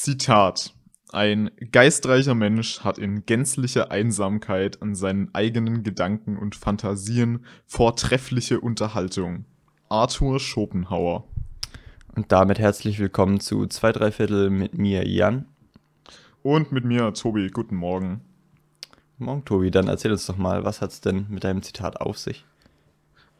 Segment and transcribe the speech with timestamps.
[0.00, 0.74] Zitat.
[1.10, 9.44] Ein geistreicher Mensch hat in gänzlicher Einsamkeit an seinen eigenen Gedanken und Fantasien vortreffliche Unterhaltung.
[9.88, 11.24] Arthur Schopenhauer.
[12.14, 15.46] Und damit herzlich willkommen zu zwei drei Viertel mit mir, Jan.
[16.44, 17.48] Und mit mir, Tobi.
[17.48, 18.20] Guten Morgen.
[19.18, 19.72] Morgen, Tobi.
[19.72, 22.44] Dann erzähl uns doch mal, was hat's denn mit deinem Zitat auf sich?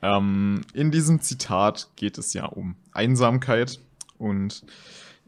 [0.02, 3.78] Ähm, in diesem Zitat geht es ja um Einsamkeit
[4.18, 4.64] und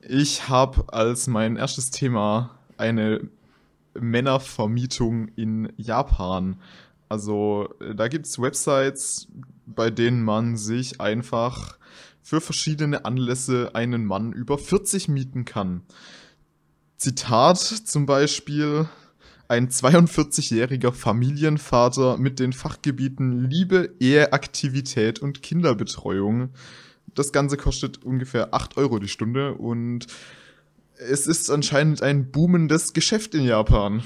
[0.02, 3.28] ich habe als mein erstes Thema eine
[3.98, 6.56] Männervermietung in Japan.
[7.08, 9.28] Also da gibt es Websites,
[9.66, 11.78] bei denen man sich einfach
[12.22, 15.82] für verschiedene Anlässe einen Mann über 40 mieten kann.
[16.96, 18.88] Zitat zum Beispiel,
[19.48, 26.50] ein 42-jähriger Familienvater mit den Fachgebieten Liebe, Eheaktivität und Kinderbetreuung
[27.14, 30.06] das Ganze kostet ungefähr 8 Euro die Stunde und
[30.96, 34.02] es ist anscheinend ein boomendes Geschäft in Japan.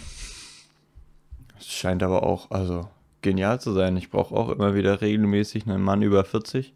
[1.58, 2.88] Es scheint aber auch, also
[3.22, 3.96] genial zu sein.
[3.96, 6.74] Ich brauche auch immer wieder regelmäßig einen Mann über 40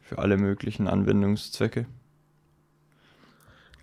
[0.00, 1.86] für alle möglichen Anwendungszwecke.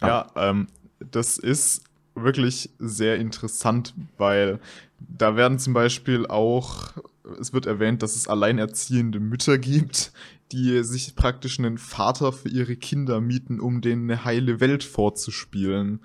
[0.02, 0.68] Ja, ja ähm,
[1.00, 1.84] das ist
[2.16, 4.60] wirklich sehr interessant, weil
[5.00, 6.94] da werden zum Beispiel auch,
[7.40, 10.12] es wird erwähnt, dass es alleinerziehende Mütter gibt,
[10.52, 16.02] die sich praktisch einen Vater für ihre Kinder mieten, um denen eine heile Welt vorzuspielen.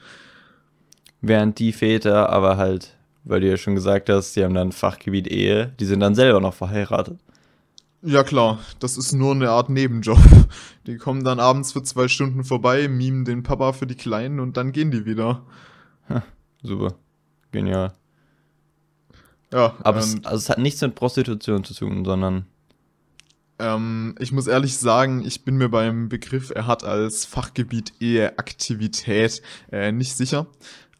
[1.20, 5.27] Während die Väter aber halt, weil du ja schon gesagt hast, die haben dann Fachgebiet
[5.27, 7.19] Ehe, die sind dann selber noch verheiratet.
[8.00, 10.19] Ja klar, das ist nur eine Art Nebenjob.
[10.86, 14.56] Die kommen dann abends für zwei Stunden vorbei, mimen den Papa für die Kleinen und
[14.56, 15.42] dann gehen die wieder.
[16.08, 16.22] Ha,
[16.62, 16.94] super.
[17.50, 17.92] Genial.
[19.52, 19.77] Ja.
[19.82, 22.46] Aber es, also es hat nichts mit Prostitution zu tun, sondern
[23.58, 29.42] ähm, ich muss ehrlich sagen, ich bin mir beim Begriff, er hat als Fachgebiet Eheaktivität
[29.72, 30.46] äh, nicht sicher.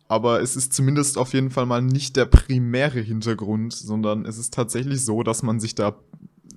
[0.09, 4.55] Aber es ist zumindest auf jeden Fall mal nicht der primäre Hintergrund, sondern es ist
[4.55, 5.97] tatsächlich so, dass man sich da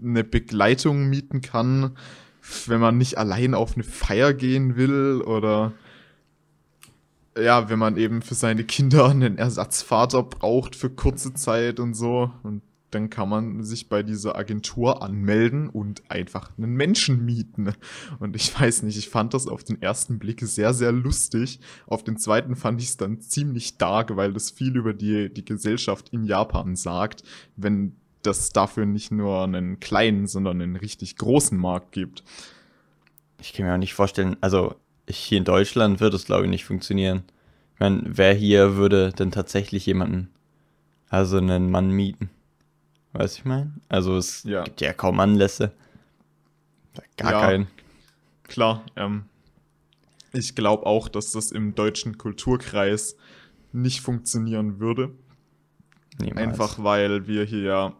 [0.01, 1.97] eine Begleitung mieten kann,
[2.65, 5.73] wenn man nicht allein auf eine Feier gehen will oder
[7.37, 12.31] ja, wenn man eben für seine Kinder einen Ersatzvater braucht für kurze Zeit und so.
[12.43, 12.61] Und
[12.91, 17.73] dann kann man sich bei dieser Agentur anmelden und einfach einen Menschen mieten.
[18.19, 21.59] Und ich weiß nicht, ich fand das auf den ersten Blick sehr, sehr lustig.
[21.87, 25.45] Auf den zweiten fand ich es dann ziemlich dark, weil das viel über die, die
[25.45, 27.23] Gesellschaft in Japan sagt,
[27.55, 32.23] wenn das dafür nicht nur einen kleinen, sondern einen richtig großen Markt gibt.
[33.39, 34.75] Ich kann mir auch nicht vorstellen, also
[35.09, 37.23] hier in Deutschland wird es, glaube ich, nicht funktionieren.
[37.73, 40.29] Ich meine, wer hier würde denn tatsächlich jemanden,
[41.09, 42.29] also einen Mann mieten?
[43.13, 43.73] Weißt du, ich meine?
[43.89, 44.63] Also es ja.
[44.63, 45.71] gibt ja kaum Anlässe.
[47.17, 47.67] Gar ja, keinen.
[48.43, 49.25] Klar, ähm,
[50.33, 53.15] ich glaube auch, dass das im deutschen Kulturkreis
[53.73, 55.11] nicht funktionieren würde.
[56.19, 56.37] Niemals.
[56.37, 57.93] Einfach weil wir hier ja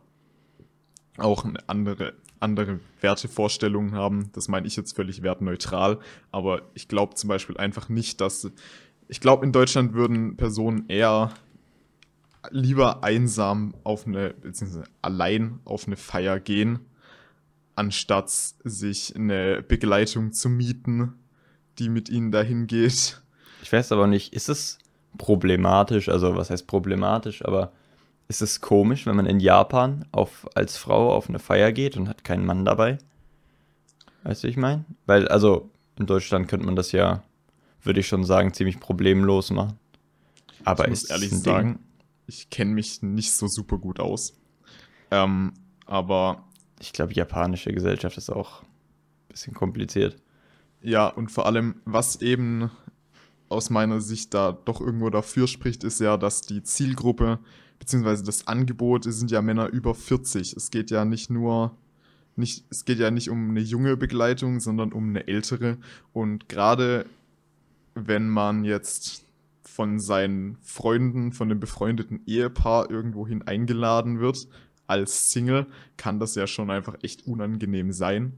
[1.18, 4.30] auch eine andere, andere Wertevorstellungen haben.
[4.34, 6.00] Das meine ich jetzt völlig wertneutral.
[6.32, 8.52] Aber ich glaube zum Beispiel einfach nicht, dass.
[9.08, 11.34] Ich glaube, in Deutschland würden Personen eher
[12.50, 16.80] lieber einsam auf eine, beziehungsweise allein auf eine Feier gehen,
[17.76, 21.14] anstatt sich eine Begleitung zu mieten,
[21.78, 23.22] die mit ihnen dahin geht.
[23.62, 24.80] Ich weiß aber nicht, ist es
[25.18, 27.74] problematisch, also was heißt problematisch, aber
[28.32, 32.08] ist es komisch, wenn man in Japan auf, als Frau auf eine Feier geht und
[32.08, 32.98] hat keinen Mann dabei?
[34.24, 34.86] Weißt du, ich meine?
[35.06, 35.70] Weil, also,
[36.00, 37.24] in Deutschland könnte man das ja,
[37.84, 39.78] würde ich schon sagen, ziemlich problemlos machen.
[40.64, 41.80] Aber ich muss ehrlich sagen,
[42.26, 44.34] ich kenne mich nicht so super gut aus.
[45.12, 45.54] Ähm,
[45.86, 46.46] aber.
[46.80, 48.68] Ich glaube, japanische Gesellschaft ist auch ein
[49.28, 50.16] bisschen kompliziert.
[50.82, 52.72] Ja, und vor allem, was eben
[53.50, 57.40] aus meiner Sicht da doch irgendwo dafür spricht, ist ja, dass die Zielgruppe
[57.82, 60.54] beziehungsweise das Angebot sind ja Männer über 40.
[60.54, 61.76] Es geht ja nicht nur
[62.36, 65.78] nicht, es geht ja nicht um eine junge Begleitung, sondern um eine ältere.
[66.14, 67.08] Und gerade
[67.96, 69.26] wenn man jetzt
[69.64, 74.48] von seinen Freunden, von dem befreundeten Ehepaar irgendwohin eingeladen wird
[74.86, 75.66] als Single,
[75.98, 78.34] kann das ja schon einfach echt unangenehm sein.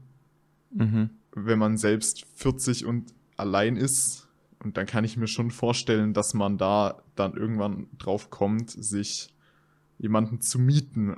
[0.70, 1.10] Mhm.
[1.34, 4.26] Wenn man selbst 40 und allein ist.
[4.62, 9.33] Und dann kann ich mir schon vorstellen, dass man da dann irgendwann drauf kommt, sich
[9.98, 11.16] jemanden zu mieten,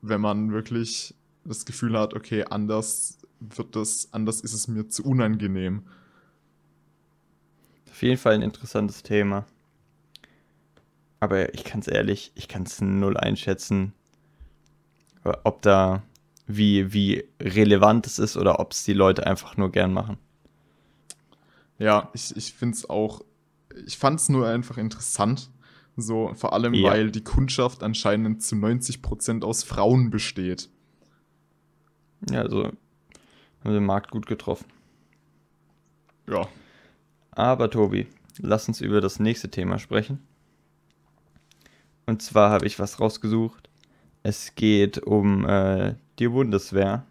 [0.00, 1.14] wenn man wirklich
[1.44, 5.82] das Gefühl hat, okay, anders wird das, anders ist es mir zu unangenehm.
[7.90, 9.44] Auf jeden Fall ein interessantes Thema.
[11.20, 13.92] Aber ich kann es ehrlich, ich kann es null einschätzen,
[15.44, 16.02] ob da,
[16.46, 20.18] wie, wie relevant es ist oder ob es die Leute einfach nur gern machen.
[21.78, 23.22] Ja, ich, ich finde es auch
[23.86, 25.50] ich fand es nur einfach interessant.
[25.96, 26.90] So, vor allem, Ja.
[26.90, 30.70] weil die Kundschaft anscheinend zu 90% aus Frauen besteht.
[32.30, 32.76] Ja, also haben
[33.62, 34.66] wir den Markt gut getroffen.
[36.28, 36.46] Ja.
[37.32, 38.06] Aber Tobi,
[38.38, 40.20] lass uns über das nächste Thema sprechen.
[42.06, 43.68] Und zwar habe ich was rausgesucht.
[44.22, 47.04] Es geht um äh, die Bundeswehr.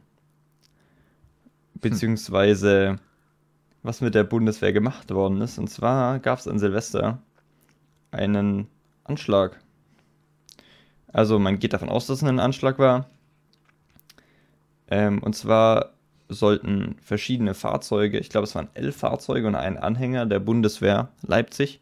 [1.75, 2.99] Beziehungsweise
[3.83, 5.57] was mit der Bundeswehr gemacht worden ist.
[5.57, 7.21] Und zwar gab es an Silvester
[8.11, 8.67] einen
[9.03, 9.59] Anschlag.
[11.07, 13.09] Also man geht davon aus, dass es ein Anschlag war.
[14.89, 15.93] Ähm, und zwar
[16.29, 21.81] sollten verschiedene Fahrzeuge, ich glaube es waren elf Fahrzeuge und ein Anhänger der Bundeswehr Leipzig,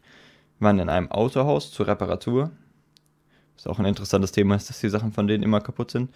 [0.58, 2.50] waren in einem Autohaus zur Reparatur.
[3.56, 6.10] Ist auch ein interessantes Thema, ist, dass die Sachen von denen immer kaputt sind.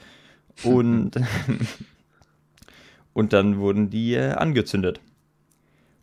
[0.62, 1.20] Und,
[3.12, 5.00] und dann wurden die äh, angezündet.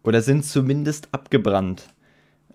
[0.03, 1.87] Oder sind zumindest abgebrannt.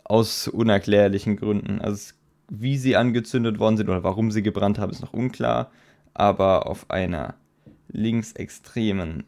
[0.09, 1.81] Aus unerklärlichen Gründen.
[1.81, 2.15] Also
[2.49, 5.71] wie sie angezündet worden sind oder warum sie gebrannt haben, ist noch unklar.
[6.15, 7.35] Aber auf einer
[7.89, 9.25] linksextremen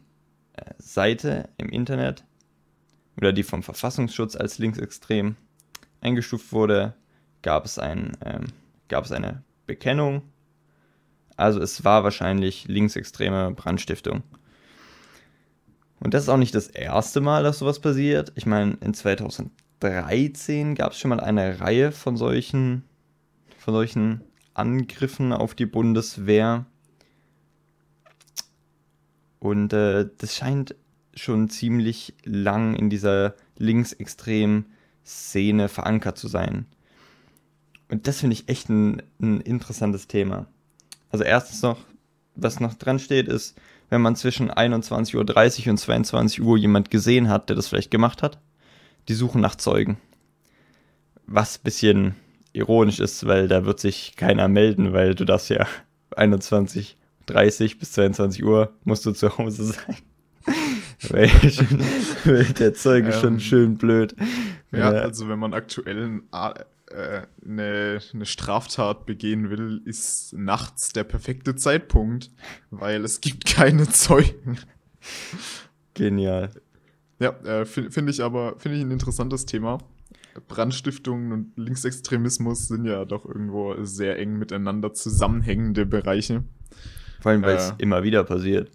[0.53, 2.23] äh, Seite im Internet
[3.17, 5.35] oder die vom Verfassungsschutz als linksextrem
[6.01, 6.93] eingestuft wurde,
[7.41, 8.47] gab es, ein, ähm,
[8.87, 10.21] gab es eine Bekennung.
[11.35, 14.23] Also es war wahrscheinlich linksextreme Brandstiftung.
[15.99, 18.31] Und das ist auch nicht das erste Mal, dass sowas passiert.
[18.35, 18.93] Ich meine, in
[19.79, 22.83] 2013 gab es schon mal eine Reihe von solchen,
[23.57, 24.21] von solchen
[24.53, 26.65] Angriffen auf die Bundeswehr.
[29.39, 30.75] Und äh, das scheint
[31.15, 34.65] schon ziemlich lang in dieser linksextremen
[35.05, 36.65] Szene verankert zu sein.
[37.89, 40.47] Und das finde ich echt ein, ein interessantes Thema.
[41.09, 41.79] Also erstens noch,
[42.35, 43.57] was noch dran steht, ist,
[43.89, 45.15] wenn man zwischen 21.30
[45.65, 48.39] Uhr und 22 Uhr jemand gesehen hat, der das vielleicht gemacht hat,
[49.09, 49.97] die suchen nach Zeugen.
[51.25, 52.15] Was ein bisschen
[52.53, 55.67] ironisch ist, weil da wird sich keiner melden, weil du darfst ja
[56.11, 59.95] 21.30 bis 22 Uhr musst du zu Hause sein.
[61.09, 61.79] weil, schon,
[62.25, 64.15] weil der Zeuge Ähm, schon schön blöd.
[64.71, 65.01] Ja, Ja.
[65.01, 72.31] also wenn man aktuell äh, eine, eine Straftat begehen will, ist nachts der perfekte Zeitpunkt,
[72.71, 74.57] weil es gibt keine Zeugen.
[75.93, 76.49] Genial.
[77.19, 79.79] Ja, äh, finde find ich aber finde ich ein interessantes Thema.
[80.47, 86.43] Brandstiftungen und Linksextremismus sind ja doch irgendwo sehr eng miteinander zusammenhängende Bereiche.
[87.19, 87.75] Vor allem, weil es Äh.
[87.79, 88.71] immer wieder passiert.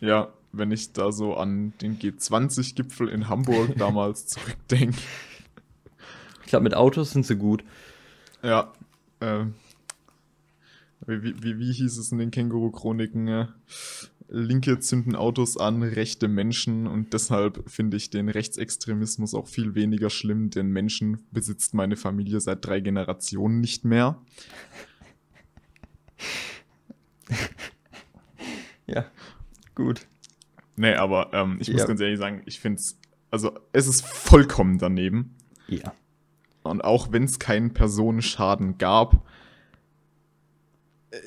[0.00, 4.96] Ja, wenn ich da so an den G20-Gipfel in Hamburg damals zurückdenke.
[6.42, 7.62] Ich glaube, mit Autos sind sie gut.
[8.42, 8.72] Ja,
[11.06, 13.48] wie, wie- wie, wie hieß es in den Känguru-Chroniken?
[14.34, 20.08] Linke zünden Autos an, rechte Menschen und deshalb finde ich den Rechtsextremismus auch viel weniger
[20.08, 24.20] schlimm, denn Menschen besitzt meine Familie seit drei Generationen nicht mehr.
[28.86, 29.06] Ja,
[29.74, 30.06] gut.
[30.76, 31.86] Nee, aber ähm, ich muss Ja.
[31.86, 32.98] ganz ehrlich sagen, ich finde es,
[33.30, 35.36] also es ist vollkommen daneben.
[35.68, 35.94] Ja.
[36.62, 39.24] Und auch wenn es keinen Personenschaden gab,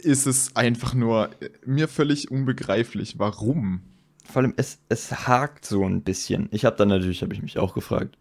[0.02, 3.82] ist es einfach nur äh, mir völlig unbegreiflich, warum.
[4.24, 6.48] Vor allem, es, es hakt so ein bisschen.
[6.52, 8.18] Ich habe dann natürlich, habe ich mich auch gefragt,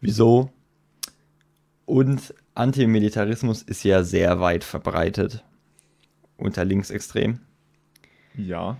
[0.00, 0.50] wieso?
[1.84, 5.44] Und Antimilitarismus ist ja sehr weit verbreitet
[6.36, 7.40] unter Linksextrem.
[8.36, 8.76] Ja.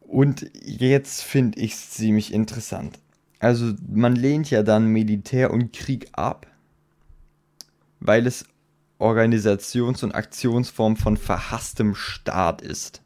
[0.00, 2.98] Und jetzt finde ich es ziemlich interessant.
[3.40, 6.46] Also man lehnt ja dann Militär und Krieg ab,
[8.00, 8.46] weil es
[8.98, 13.02] Organisations- und Aktionsform von verhasstem Staat ist.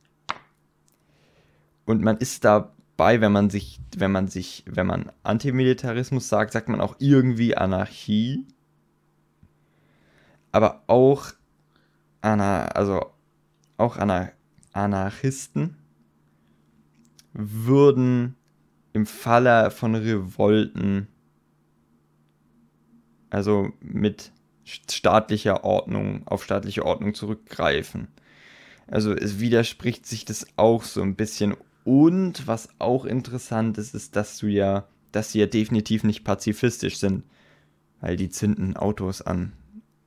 [1.87, 6.69] Und man ist dabei, wenn man sich, wenn man sich, wenn man Antimilitarismus sagt, sagt
[6.69, 8.47] man auch irgendwie Anarchie,
[10.53, 11.33] aber auch
[12.21, 13.07] Ana, also
[13.77, 14.31] auch Ana,
[14.73, 15.77] Anarchisten
[17.33, 18.37] würden
[18.93, 21.09] im Falle von Revolten,
[23.31, 24.33] also mit
[24.91, 28.09] staatlicher Ordnung, auf staatliche Ordnung zurückgreifen.
[28.87, 31.57] Also es widerspricht sich das auch so ein bisschen.
[31.85, 36.99] Und was auch interessant ist, ist, dass du ja, dass sie ja definitiv nicht pazifistisch
[36.99, 37.25] sind.
[38.01, 39.53] Weil die zünden Autos an.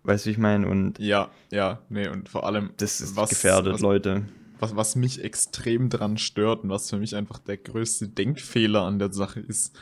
[0.04, 0.68] Weißt du, wie ich meine?
[0.68, 4.24] Und Ja, ja, nee, und vor allem, das ist was, gefährdet, was, Leute.
[4.60, 8.98] was, was mich extrem dran stört und was für mich einfach der größte Denkfehler an
[8.98, 9.78] der Sache ist,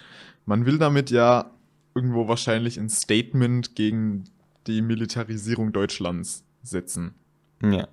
[0.45, 1.51] man will damit ja
[1.95, 4.25] irgendwo wahrscheinlich ein Statement gegen
[4.67, 7.15] die Militarisierung Deutschlands setzen.
[7.61, 7.87] Ja.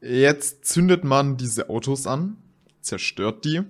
[0.00, 2.36] Jetzt zündet man diese Autos an,
[2.80, 3.62] zerstört die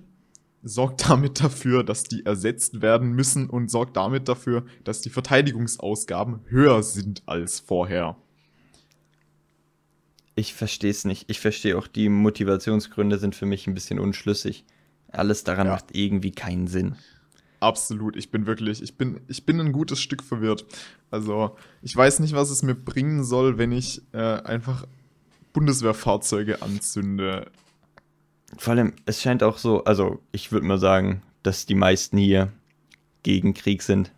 [0.63, 6.39] sorgt damit dafür, dass die ersetzt werden müssen und sorgt damit dafür, dass die Verteidigungsausgaben
[6.47, 8.15] höher sind als vorher.
[10.35, 11.29] Ich verstehe es nicht.
[11.29, 14.65] Ich verstehe auch die Motivationsgründe sind für mich ein bisschen unschlüssig.
[15.09, 15.73] Alles daran ja.
[15.73, 16.95] macht irgendwie keinen Sinn.
[17.63, 20.65] Absolut, ich bin wirklich, ich bin, ich bin ein gutes Stück verwirrt.
[21.11, 24.85] Also, ich weiß nicht, was es mir bringen soll, wenn ich äh, einfach
[25.53, 27.49] Bundeswehrfahrzeuge anzünde.
[28.57, 32.51] Vor allem, es scheint auch so, also ich würde mal sagen, dass die meisten hier
[33.23, 34.11] gegen Krieg sind.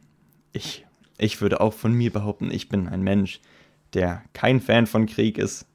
[0.51, 0.83] Ich,
[1.19, 3.41] ich würde auch von mir behaupten, ich bin ein Mensch,
[3.93, 5.67] der kein Fan von Krieg ist.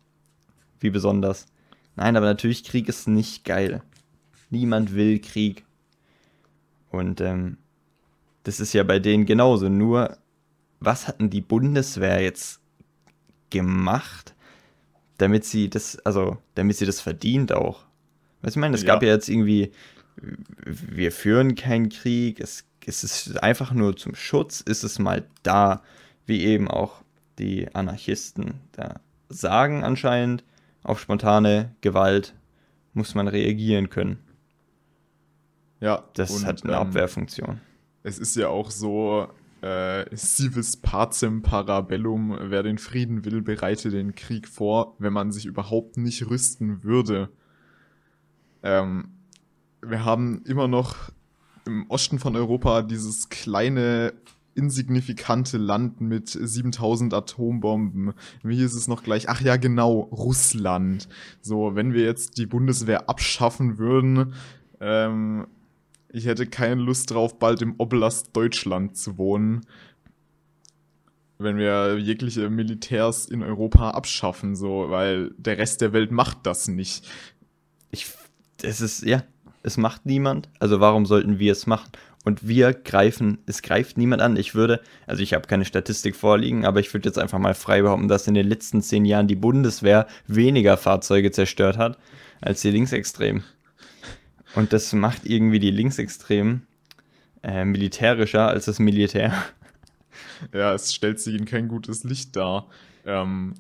[0.81, 1.47] Wie besonders.
[1.95, 3.81] Nein, aber natürlich, Krieg ist nicht geil.
[4.49, 5.65] Niemand will Krieg.
[6.91, 7.59] Und ähm,
[8.43, 9.69] das ist ja bei denen genauso.
[9.69, 10.19] Nur,
[10.81, 12.61] was hatten die Bundeswehr jetzt
[13.51, 14.35] gemacht,
[15.19, 17.85] damit sie das, also, damit sie das verdient auch?
[18.43, 18.89] Weißt du, ich meine, es ja.
[18.89, 19.73] gab ja jetzt irgendwie,
[20.65, 25.83] wir führen keinen Krieg, es, es ist einfach nur zum Schutz, ist es mal da,
[26.27, 27.03] wie eben auch
[27.39, 30.45] die Anarchisten da sagen anscheinend,
[30.83, 32.35] auf spontane Gewalt
[32.93, 34.19] muss man reagieren können.
[35.81, 36.05] Ja.
[36.15, 37.61] Das und, hat eine ähm, Abwehrfunktion.
[38.03, 39.29] Es ist ja auch so,
[39.63, 45.47] äh, Civis pacem parabellum, wer den Frieden will, bereite den Krieg vor, wenn man sich
[45.47, 47.29] überhaupt nicht rüsten würde.
[48.63, 49.11] Ähm,
[49.83, 50.97] wir haben immer noch
[51.67, 54.15] im Osten von Europa dieses kleine
[54.55, 58.15] insignifikante Land mit 7000 Atombomben.
[58.43, 59.29] Wie hieß es noch gleich?
[59.29, 61.09] Ach ja, genau, Russland.
[61.41, 64.35] So, wenn wir jetzt die Bundeswehr abschaffen würden,
[64.81, 65.47] ähm,
[66.13, 69.63] ich hätte keine Lust drauf, bald im Oblast Deutschland zu wohnen.
[71.39, 76.69] Wenn wir jegliche Militärs in Europa abschaffen, so, weil der Rest der Welt macht das
[76.69, 77.09] nicht.
[77.91, 78.07] Ich,
[78.63, 79.23] es ist, ja,
[79.63, 80.49] es macht niemand.
[80.59, 81.91] Also warum sollten wir es machen?
[82.25, 84.37] Und wir greifen, es greift niemand an.
[84.37, 87.81] Ich würde, also ich habe keine Statistik vorliegen, aber ich würde jetzt einfach mal frei
[87.81, 91.99] behaupten, dass in den letzten zehn Jahren die Bundeswehr weniger Fahrzeuge zerstört hat
[92.43, 93.43] als die Linksextremen.
[94.55, 96.67] Und das macht irgendwie die Linksextremen
[97.43, 99.33] äh, militärischer als das Militär.
[100.55, 102.69] Ja, es stellt sich in kein gutes Licht dar.
[103.05, 103.55] Ähm,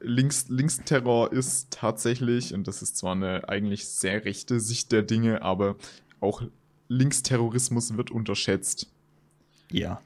[0.00, 5.42] Links, Linksterror ist tatsächlich, und das ist zwar eine eigentlich sehr rechte Sicht der Dinge,
[5.42, 5.76] aber
[6.20, 6.42] auch
[6.88, 8.90] Linksterrorismus wird unterschätzt.
[9.70, 10.00] Ja.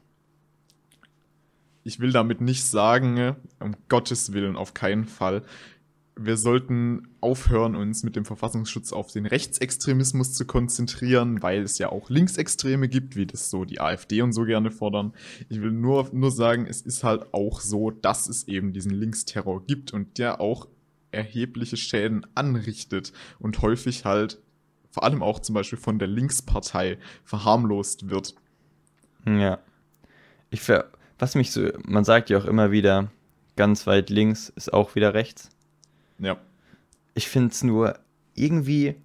[1.82, 5.42] Ich will damit nicht sagen, um Gottes Willen auf keinen Fall,
[6.16, 11.90] wir sollten aufhören, uns mit dem Verfassungsschutz auf den Rechtsextremismus zu konzentrieren, weil es ja
[11.90, 15.12] auch Linksextreme gibt, wie das so die AfD und so gerne fordern.
[15.48, 19.64] Ich will nur, nur sagen, es ist halt auch so, dass es eben diesen Linksterror
[19.66, 20.68] gibt und der auch
[21.10, 24.40] erhebliche Schäden anrichtet und häufig halt
[24.90, 28.36] vor allem auch zum Beispiel von der Linkspartei verharmlost wird.
[29.26, 29.58] Ja.
[30.50, 33.10] Ich ver was mich so, man sagt ja auch immer wieder,
[33.56, 35.53] ganz weit links ist auch wieder rechts.
[36.18, 36.38] Ja.
[37.14, 37.98] Ich finde es nur
[38.34, 38.96] irgendwie,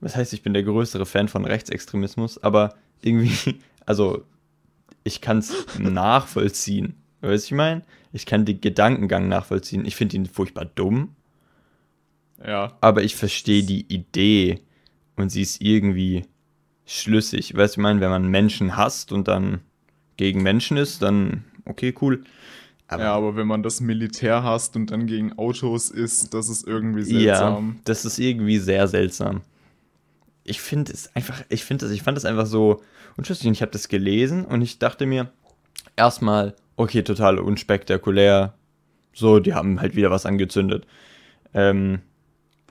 [0.00, 4.24] was heißt, ich bin der größere Fan von Rechtsextremismus, aber irgendwie, also
[5.04, 6.94] ich kann es nachvollziehen.
[7.20, 7.82] Weißt du, ich meine?
[8.12, 9.84] Ich kann den Gedankengang nachvollziehen.
[9.84, 11.14] Ich finde ihn furchtbar dumm.
[12.44, 12.76] Ja.
[12.80, 14.60] Aber ich verstehe die Idee
[15.16, 16.24] und sie ist irgendwie
[16.86, 17.54] schlüssig.
[17.54, 19.60] Weißt du, ich meine, wenn man Menschen hasst und dann
[20.16, 22.24] gegen Menschen ist, dann okay, cool.
[22.90, 26.66] Aber ja, aber wenn man das Militär hasst und dann gegen Autos ist, das ist
[26.66, 27.74] irgendwie seltsam.
[27.76, 29.42] Ja, das ist irgendwie sehr seltsam.
[30.42, 32.82] Ich finde es einfach, ich finde das, ich fand das einfach so
[33.16, 33.48] unschlüssig.
[33.48, 35.30] Ich habe das gelesen und ich dachte mir
[35.94, 38.54] erstmal, okay, total unspektakulär.
[39.12, 40.84] So, die haben halt wieder was angezündet.
[41.54, 42.00] Ähm,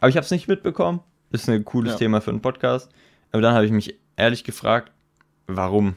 [0.01, 0.99] aber ich habe es nicht mitbekommen.
[1.31, 1.97] Ist ein cooles ja.
[1.97, 2.91] Thema für einen Podcast.
[3.31, 4.91] Aber dann habe ich mich ehrlich gefragt,
[5.47, 5.95] warum?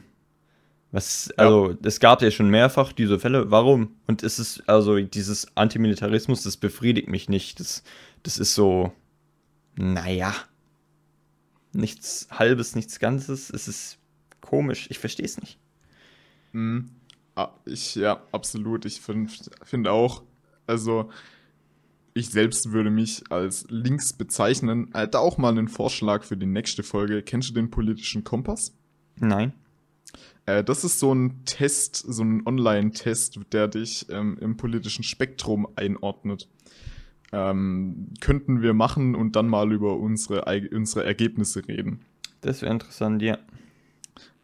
[0.93, 1.77] Was, also, ja.
[1.85, 3.49] es gab ja schon mehrfach diese Fälle.
[3.49, 3.95] Warum?
[4.05, 7.59] Und es ist, also, dieses Antimilitarismus, das befriedigt mich nicht.
[7.59, 7.83] Das,
[8.21, 8.93] das ist so,
[9.75, 10.35] naja,
[11.71, 13.49] nichts Halbes, nichts Ganzes.
[13.49, 13.97] Es ist
[14.39, 14.85] komisch.
[14.91, 15.57] Ich verstehe es nicht.
[16.51, 16.91] Mhm.
[17.33, 18.85] Ah, ich, ja, absolut.
[18.85, 19.33] Ich finde
[19.63, 20.21] find auch,
[20.67, 21.09] also,
[22.13, 24.91] ich selbst würde mich als links bezeichnen.
[24.91, 27.23] Da auch mal einen Vorschlag für die nächste Folge.
[27.23, 28.75] Kennst du den politischen Kompass?
[29.15, 29.53] Nein.
[30.45, 35.67] Äh, das ist so ein Test, so ein Online-Test, der dich ähm, im politischen Spektrum
[35.75, 36.49] einordnet.
[37.31, 42.01] Ähm, könnten wir machen und dann mal über unsere, unsere Ergebnisse reden.
[42.41, 43.37] Das wäre interessant, ja.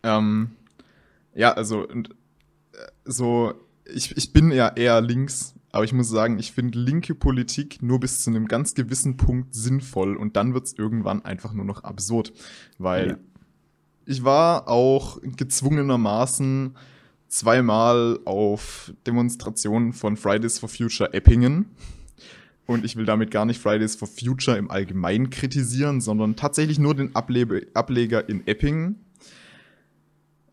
[0.02, 0.52] Ähm,
[1.36, 2.04] ja, also äh,
[3.06, 3.54] so,
[3.86, 8.00] ich, ich bin ja eher links, Aber ich muss sagen, ich finde linke Politik nur
[8.00, 11.84] bis zu einem ganz gewissen Punkt sinnvoll und dann wird es irgendwann einfach nur noch
[11.84, 12.34] absurd.
[12.80, 13.18] Weil ja.
[14.10, 16.76] Ich war auch gezwungenermaßen
[17.28, 21.66] zweimal auf Demonstrationen von Fridays for Future Eppingen.
[22.66, 26.96] Und ich will damit gar nicht Fridays for Future im Allgemeinen kritisieren, sondern tatsächlich nur
[26.96, 29.06] den Able Ableger in Eppingen.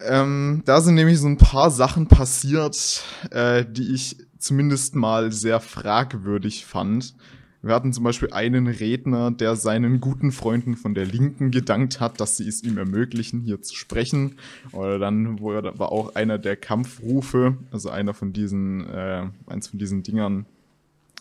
[0.00, 5.60] Ähm, da sind nämlich so ein paar Sachen passiert, äh, die ich zumindest mal sehr
[5.60, 7.14] fragwürdig fand.
[7.62, 12.20] Wir hatten zum Beispiel einen Redner, der seinen guten Freunden von der Linken gedankt hat,
[12.20, 14.36] dass sie es ihm ermöglichen, hier zu sprechen.
[14.72, 20.02] Oder dann war auch einer der Kampfrufe, also einer von diesen, äh, eins von diesen
[20.02, 20.46] Dingern,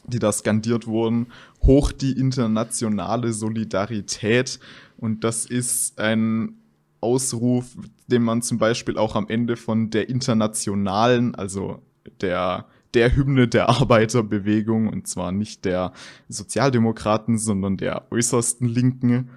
[0.08, 1.28] die da skandiert wurden,
[1.64, 4.60] hoch die internationale Solidarität.
[4.98, 6.58] Und das ist ein
[7.02, 7.66] Ausruf,
[8.08, 11.82] den man zum Beispiel auch am Ende von der internationalen, also
[12.22, 12.66] der
[12.96, 15.94] der Hymne der Arbeiterbewegung und zwar nicht der
[16.30, 19.30] Sozialdemokraten, sondern der äußersten Linken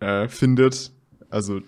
[0.00, 0.92] äh, findet.
[1.30, 1.60] Also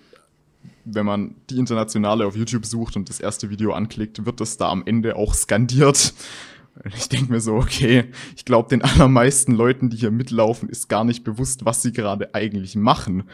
[0.85, 4.69] wenn man die Internationale auf YouTube sucht und das erste Video anklickt, wird das da
[4.69, 6.15] am Ende auch skandiert.
[6.95, 11.05] Ich denke mir so, okay, ich glaube, den allermeisten Leuten, die hier mitlaufen, ist gar
[11.05, 13.25] nicht bewusst, was sie gerade eigentlich machen.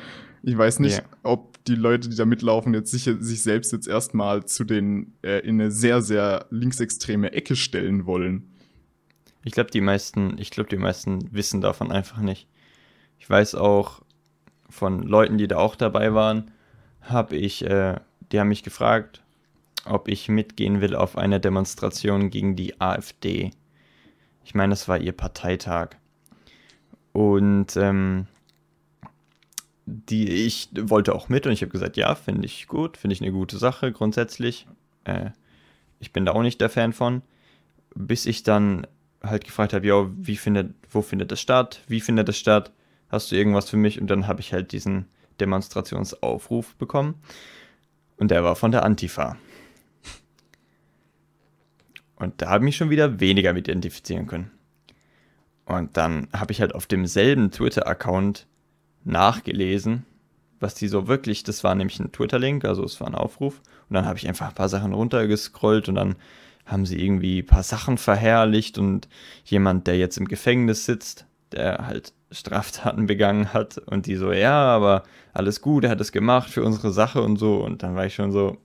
[0.42, 1.09] Ich weiß nicht, yeah.
[1.23, 5.40] ob die Leute, die da mitlaufen, jetzt sicher, sich selbst jetzt erstmal zu den äh,
[5.40, 8.50] in eine sehr, sehr linksextreme Ecke stellen wollen.
[9.45, 12.49] Ich glaube, die meisten, ich glaube, die meisten wissen davon einfach nicht.
[13.18, 14.02] Ich weiß auch
[14.68, 16.50] von Leuten, die da auch dabei waren,
[17.00, 17.97] habe ich, äh,
[18.30, 19.23] die haben mich gefragt,
[19.88, 23.50] ob ich mitgehen will auf eine Demonstration gegen die AfD.
[24.45, 25.97] Ich meine, das war ihr Parteitag.
[27.12, 28.26] Und ähm,
[29.87, 33.23] die ich wollte auch mit und ich habe gesagt, ja, finde ich gut, finde ich
[33.23, 34.66] eine gute Sache grundsätzlich.
[35.04, 35.30] Äh,
[35.99, 37.23] ich bin da auch nicht der Fan von,
[37.95, 38.87] bis ich dann
[39.23, 42.73] halt gefragt habe, ja, wie findet, wo findet das statt, wie findet das statt,
[43.09, 44.00] hast du irgendwas für mich?
[44.00, 45.07] Und dann habe ich halt diesen
[45.40, 47.14] Demonstrationsaufruf bekommen
[48.16, 49.37] und der war von der Antifa.
[52.18, 54.50] Und da habe ich mich schon wieder weniger mit identifizieren können.
[55.64, 58.46] Und dann habe ich halt auf demselben Twitter-Account
[59.04, 60.04] nachgelesen,
[60.61, 63.61] was die so wirklich, das war nämlich ein Twitter-Link, also es war ein Aufruf.
[63.88, 66.16] Und dann habe ich einfach ein paar Sachen runtergescrollt und dann
[66.66, 69.09] haben sie irgendwie ein paar Sachen verherrlicht und
[69.44, 74.61] jemand, der jetzt im Gefängnis sitzt, der halt Straftaten begangen hat und die so, ja,
[74.61, 77.57] aber alles gut, er hat es gemacht für unsere Sache und so.
[77.57, 78.59] Und dann war ich schon so,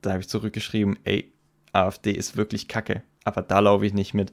[0.00, 1.32] da habe ich zurückgeschrieben, ey,
[1.72, 4.32] AfD ist wirklich kacke, aber da laufe ich nicht mit.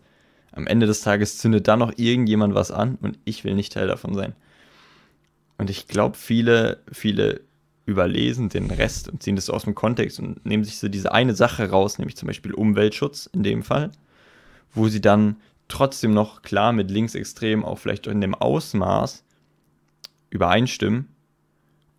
[0.51, 3.87] Am Ende des Tages zündet da noch irgendjemand was an und ich will nicht Teil
[3.87, 4.33] davon sein.
[5.57, 7.41] Und ich glaube, viele, viele
[7.85, 11.11] überlesen den Rest und ziehen das so aus dem Kontext und nehmen sich so diese
[11.11, 13.91] eine Sache raus, nämlich zum Beispiel Umweltschutz in dem Fall,
[14.73, 19.23] wo sie dann trotzdem noch klar mit Linksextremen auch vielleicht in dem Ausmaß
[20.29, 21.09] übereinstimmen.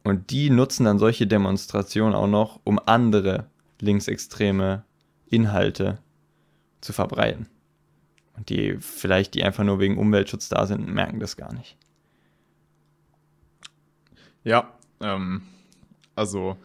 [0.03, 3.47] Und die nutzen dann solche Demonstrationen auch noch, um andere
[3.81, 4.85] linksextreme
[5.29, 5.99] Inhalte
[6.81, 7.47] zu verbreiten.
[8.37, 11.77] Und die vielleicht, die einfach nur wegen Umweltschutz da sind, merken das gar nicht.
[14.45, 15.43] Ja, ähm,
[16.15, 16.57] also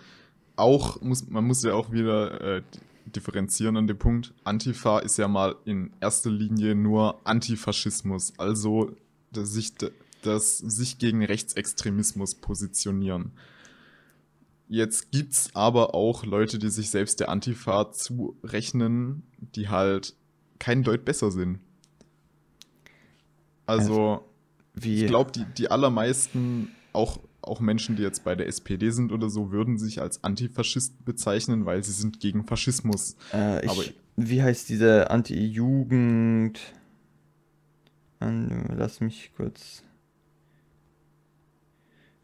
[0.55, 2.61] auch muss man muss ja auch wieder äh,
[3.05, 4.33] differenzieren an dem Punkt.
[4.43, 8.95] Antifa ist ja mal in erster Linie nur Antifaschismus, also
[9.31, 9.73] das sich,
[10.21, 13.31] das sich gegen Rechtsextremismus positionieren.
[14.73, 20.15] Jetzt gibt's aber auch Leute, die sich selbst der Antifa zurechnen, die halt
[20.59, 21.59] kein Deut besser sind.
[23.65, 24.23] Also,
[24.73, 29.11] also ich glaube, die, die allermeisten, auch auch Menschen, die jetzt bei der SPD sind
[29.11, 33.17] oder so, würden sich als Antifaschisten bezeichnen, weil sie sind gegen Faschismus.
[33.33, 33.83] Äh, ich, Aber,
[34.15, 36.61] wie heißt diese Anti-Jugend?
[38.21, 39.83] Lass mich kurz.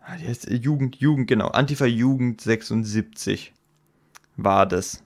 [0.10, 1.50] Ah, die heißt Jugend, Jugend, genau.
[1.50, 3.52] Antifa-Jugend 76
[4.38, 5.04] war das.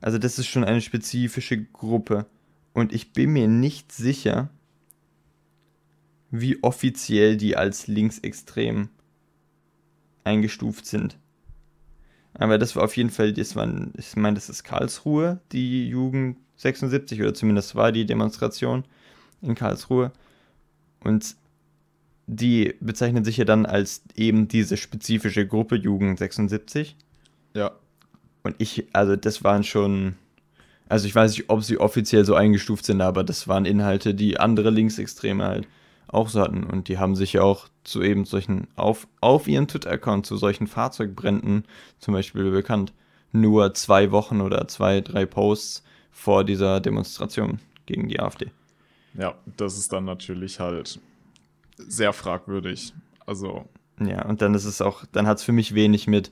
[0.00, 2.26] Also das ist schon eine spezifische Gruppe.
[2.72, 4.50] Und ich bin mir nicht sicher,
[6.30, 8.90] wie offiziell die als linksextrem
[10.22, 11.18] eingestuft sind.
[12.34, 16.36] Aber das war auf jeden Fall, das war, ich meine, das ist Karlsruhe, die Jugend
[16.58, 18.84] 76, oder zumindest war die Demonstration
[19.42, 20.12] in Karlsruhe.
[21.00, 21.34] Und
[22.26, 26.96] die bezeichnen sich ja dann als eben diese spezifische Gruppe Jugend 76.
[27.54, 27.72] Ja.
[28.42, 30.16] Und ich, also das waren schon,
[30.88, 34.38] also ich weiß nicht, ob sie offiziell so eingestuft sind, aber das waren Inhalte, die
[34.38, 35.68] andere Linksextreme halt
[36.08, 36.64] auch so hatten.
[36.64, 40.66] Und die haben sich ja auch zu eben solchen, auf, auf ihren Twitter-Account zu solchen
[40.66, 41.64] Fahrzeugbränden
[41.98, 42.92] zum Beispiel bekannt.
[43.32, 45.82] Nur zwei Wochen oder zwei, drei Posts
[46.12, 48.50] vor dieser Demonstration gegen die AfD.
[49.14, 51.00] ja, das ist dann natürlich halt
[51.76, 52.94] sehr fragwürdig.
[53.26, 53.68] Also.
[54.00, 56.30] Ja, und dann ist es auch, dann hat es für mich wenig mit,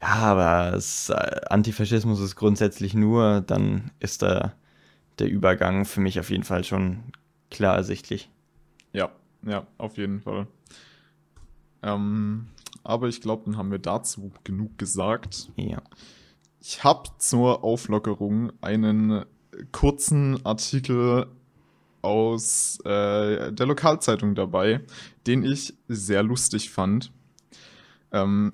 [0.00, 4.54] ja, aber es, äh, Antifaschismus ist grundsätzlich nur, dann ist da
[5.18, 7.00] der Übergang für mich auf jeden Fall schon
[7.50, 8.30] klar ersichtlich.
[8.92, 9.10] Ja,
[9.42, 10.46] ja, auf jeden Fall.
[11.82, 12.48] Ähm,
[12.82, 15.50] aber ich glaube, dann haben wir dazu genug gesagt.
[15.56, 15.82] Ja.
[16.60, 19.24] Ich habe zur Auflockerung einen
[19.72, 21.26] kurzen Artikel
[22.02, 24.80] aus äh, der Lokalzeitung dabei,
[25.26, 27.12] den ich sehr lustig fand.
[28.12, 28.52] Ähm,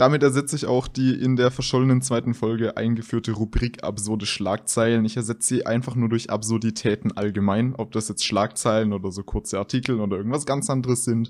[0.00, 5.04] damit ersetze ich auch die in der verschollenen zweiten Folge eingeführte Rubrik absurde Schlagzeilen.
[5.04, 9.58] Ich ersetze sie einfach nur durch Absurditäten allgemein, ob das jetzt Schlagzeilen oder so kurze
[9.58, 11.28] Artikel oder irgendwas ganz anderes sind.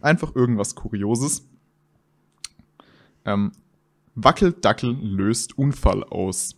[0.00, 1.48] Einfach irgendwas Kurioses.
[3.24, 3.50] Ähm,
[4.14, 6.54] Wackeldackel löst Unfall aus.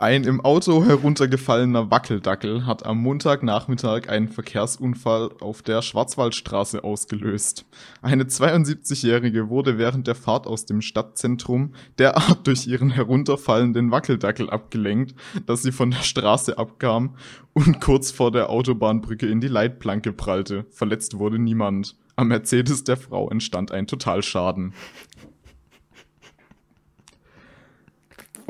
[0.00, 7.66] Ein im Auto heruntergefallener Wackeldackel hat am Montagnachmittag einen Verkehrsunfall auf der Schwarzwaldstraße ausgelöst.
[8.00, 15.14] Eine 72-Jährige wurde während der Fahrt aus dem Stadtzentrum derart durch ihren herunterfallenden Wackeldackel abgelenkt,
[15.44, 17.16] dass sie von der Straße abkam
[17.52, 20.64] und kurz vor der Autobahnbrücke in die Leitplanke prallte.
[20.70, 21.94] Verletzt wurde niemand.
[22.16, 24.72] Am Mercedes der Frau entstand ein Totalschaden.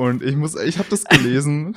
[0.00, 1.76] Und ich muss, ich habe das gelesen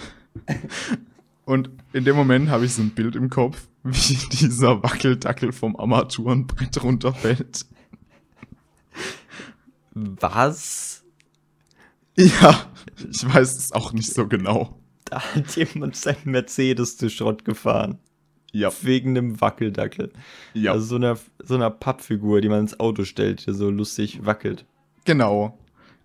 [1.43, 5.75] und in dem Moment habe ich so ein Bild im Kopf, wie dieser Wackeldackel vom
[5.75, 7.65] Armaturenbrett runterfällt.
[9.93, 11.03] Was?
[12.17, 12.65] Ja,
[12.97, 14.79] ich weiß es auch nicht so genau.
[15.05, 17.99] Da hat jemand sein Mercedes zu Schrott gefahren.
[18.53, 20.13] Ja, Wegen einem Wackeldackel.
[20.53, 24.25] ja, Also so einer, so einer Pappfigur, die man ins Auto stellt, die so lustig
[24.25, 24.65] wackelt.
[25.05, 25.57] genau.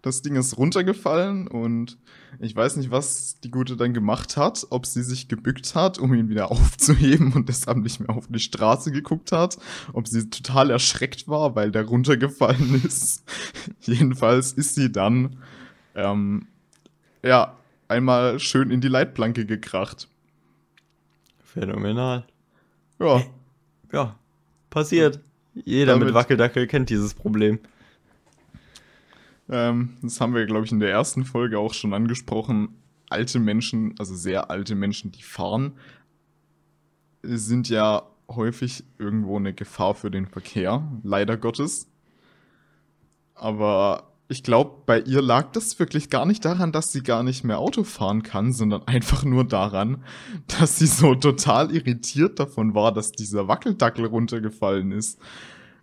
[0.09, 1.99] Das Ding ist runtergefallen und
[2.41, 6.15] ich weiß nicht, was die Gute dann gemacht hat, ob sie sich gebückt hat, um
[6.15, 9.59] ihn wieder aufzuheben und deshalb nicht mehr auf die Straße geguckt hat,
[9.93, 13.23] ob sie total erschreckt war, weil der runtergefallen ist.
[13.83, 15.37] Jedenfalls ist sie dann,
[15.95, 16.47] ähm,
[17.23, 17.55] ja,
[17.89, 20.09] einmal schön in die Leitplanke gekracht.
[21.45, 22.25] Phänomenal.
[22.99, 23.23] Ja,
[23.93, 24.17] Ja,
[24.71, 25.21] passiert.
[25.55, 27.59] Jeder mit Damit- Wackeldackel kennt dieses Problem.
[29.49, 32.77] Ähm, das haben wir, glaube ich, in der ersten Folge auch schon angesprochen.
[33.09, 35.73] Alte Menschen, also sehr alte Menschen, die fahren,
[37.23, 41.89] sind ja häufig irgendwo eine Gefahr für den Verkehr, leider Gottes.
[43.35, 47.45] Aber ich glaube, bei ihr lag das wirklich gar nicht daran, dass sie gar nicht
[47.45, 50.05] mehr Auto fahren kann, sondern einfach nur daran,
[50.47, 55.19] dass sie so total irritiert davon war, dass dieser Wackeldackel runtergefallen ist.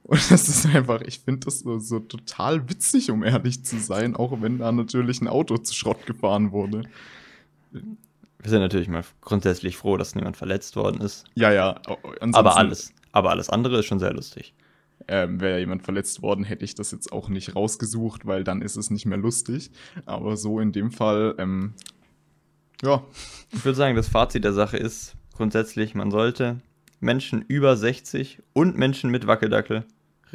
[0.07, 4.15] Und das ist einfach, ich finde das so, so total witzig, um ehrlich zu sein,
[4.15, 6.83] auch wenn da natürlich ein Auto zu Schrott gefahren wurde.
[7.71, 11.25] Wir sind natürlich mal grundsätzlich froh, dass niemand verletzt worden ist.
[11.33, 11.81] Ja, ja.
[12.33, 14.53] Aber alles, aber alles andere ist schon sehr lustig.
[15.07, 18.75] Ähm, Wäre jemand verletzt worden, hätte ich das jetzt auch nicht rausgesucht, weil dann ist
[18.75, 19.71] es nicht mehr lustig.
[20.05, 21.73] Aber so in dem Fall, ähm,
[22.83, 23.03] ja,
[23.51, 26.61] Ich würde sagen, das Fazit der Sache ist grundsätzlich, man sollte
[26.99, 29.85] Menschen über 60 und Menschen mit Wackeldackel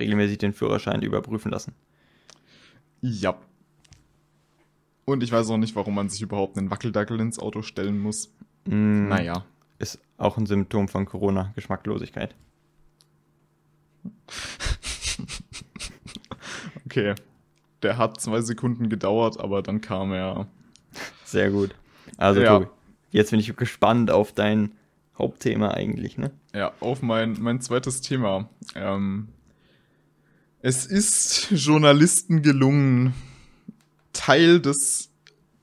[0.01, 1.75] regelmäßig den Führerschein überprüfen lassen.
[3.01, 3.37] ja.
[5.07, 8.33] Und ich weiß auch nicht, warum man sich überhaupt einen Wackeldackel ins Auto stellen muss.
[8.67, 9.45] Mm, Naja.
[9.81, 12.35] Ist auch ein Symptom von Corona, Geschmacklosigkeit.
[16.87, 17.15] Okay.
[17.83, 20.47] Der hat zwei Sekunden gedauert, aber dann kam er.
[21.25, 21.75] Sehr gut.
[22.17, 22.59] Also, Ja.
[22.59, 22.71] Tobi,
[23.11, 24.73] jetzt bin ich gespannt auf dein
[25.17, 26.31] Hauptthema eigentlich, ne?
[26.55, 28.49] Ja, auf mein, mein zweites Thema.
[28.75, 29.29] Ähm,
[30.63, 33.15] es ist Journalisten gelungen,
[34.13, 35.11] Teil des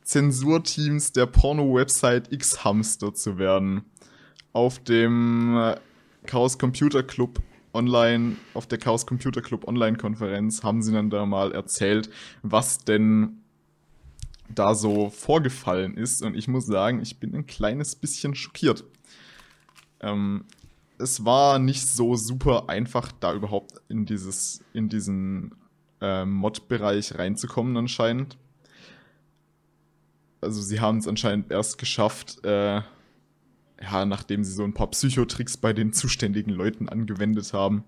[0.04, 3.84] Zensurteams der Porno-Website X-Hamster zu werden.
[4.54, 5.76] Auf dem äh,
[6.26, 7.42] Chaos Computer Club
[7.74, 12.10] online, auf der Chaos Computer Club Online-Konferenz haben sie dann da mal erzählt,
[12.42, 13.44] was denn
[14.50, 16.24] da so vorgefallen ist.
[16.24, 18.84] Und ich muss sagen, ich bin ein kleines bisschen schockiert.
[20.00, 20.46] Ähm,
[20.98, 25.56] es war nicht so super einfach, da überhaupt in dieses, in diesen
[26.02, 28.38] äh, Mod-Bereich reinzukommen anscheinend.
[30.42, 32.82] Also sie haben es anscheinend erst geschafft, äh,
[33.82, 37.84] ja, nachdem sie so ein paar Psychotricks bei den zuständigen Leuten angewendet haben.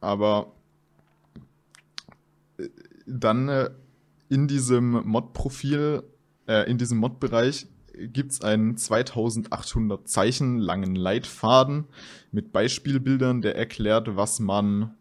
[0.00, 0.52] Aber
[2.58, 2.68] äh,
[3.06, 3.70] dann äh,
[4.28, 6.02] in diesem Mod-Profil,
[6.46, 7.66] äh, in diesem Mod-Bereich
[7.96, 11.84] gibt es einen 2800 Zeichen langen Leitfaden
[12.32, 14.94] mit Beispielbildern, der erklärt, was man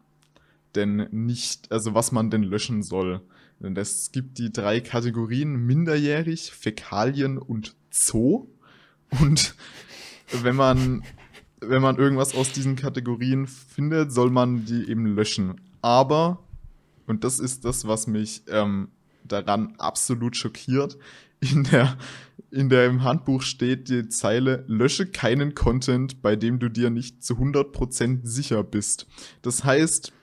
[0.76, 3.22] denn nicht, also was man denn löschen soll.
[3.60, 8.48] Denn es gibt die drei Kategorien Minderjährig, Fäkalien und Zoo.
[9.22, 9.56] Und
[10.44, 11.04] wenn man,
[11.62, 15.62] wenn man irgendwas aus diesen Kategorien findet, soll man die eben löschen.
[15.82, 16.44] Aber,
[17.08, 18.90] und das ist das, was mich ähm,
[19.24, 20.98] daran absolut schockiert,
[21.40, 21.98] in der,
[22.56, 27.22] in der im Handbuch steht die Zeile, lösche keinen Content, bei dem du dir nicht
[27.22, 29.08] zu 100% sicher bist.
[29.42, 30.14] Das heißt,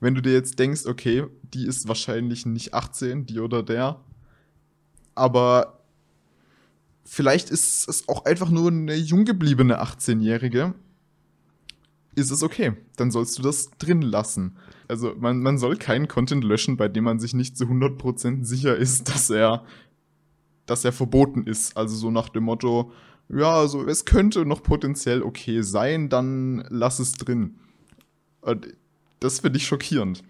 [0.00, 4.00] wenn du dir jetzt denkst, okay, die ist wahrscheinlich nicht 18, die oder der,
[5.14, 5.84] aber
[7.04, 10.74] vielleicht ist es auch einfach nur eine jung gebliebene 18-Jährige,
[12.16, 12.72] ist es okay.
[12.96, 14.56] Dann sollst du das drin lassen.
[14.88, 18.76] Also man, man soll keinen Content löschen, bei dem man sich nicht zu 100% sicher
[18.76, 19.64] ist, dass er,
[20.66, 21.76] dass er verboten ist.
[21.76, 22.92] Also so nach dem Motto,
[23.28, 27.56] ja, also es könnte noch potenziell okay sein, dann lass es drin.
[29.20, 30.22] Das finde ich schockierend.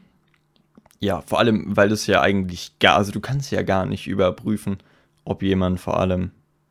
[1.01, 4.79] Ja, vor allem, weil das ja eigentlich gar, also du kannst ja gar nicht überprüfen,
[5.25, 6.31] ob jemand vor allem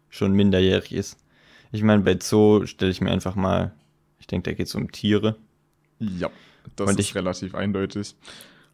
[0.09, 1.17] schon minderjährig ist.
[1.71, 3.73] Ich meine, bei Zoo stelle ich mir einfach mal,
[4.19, 5.35] ich denke, da geht es um Tiere.
[5.99, 6.31] Ja,
[6.75, 8.15] das Und ist ich, relativ eindeutig.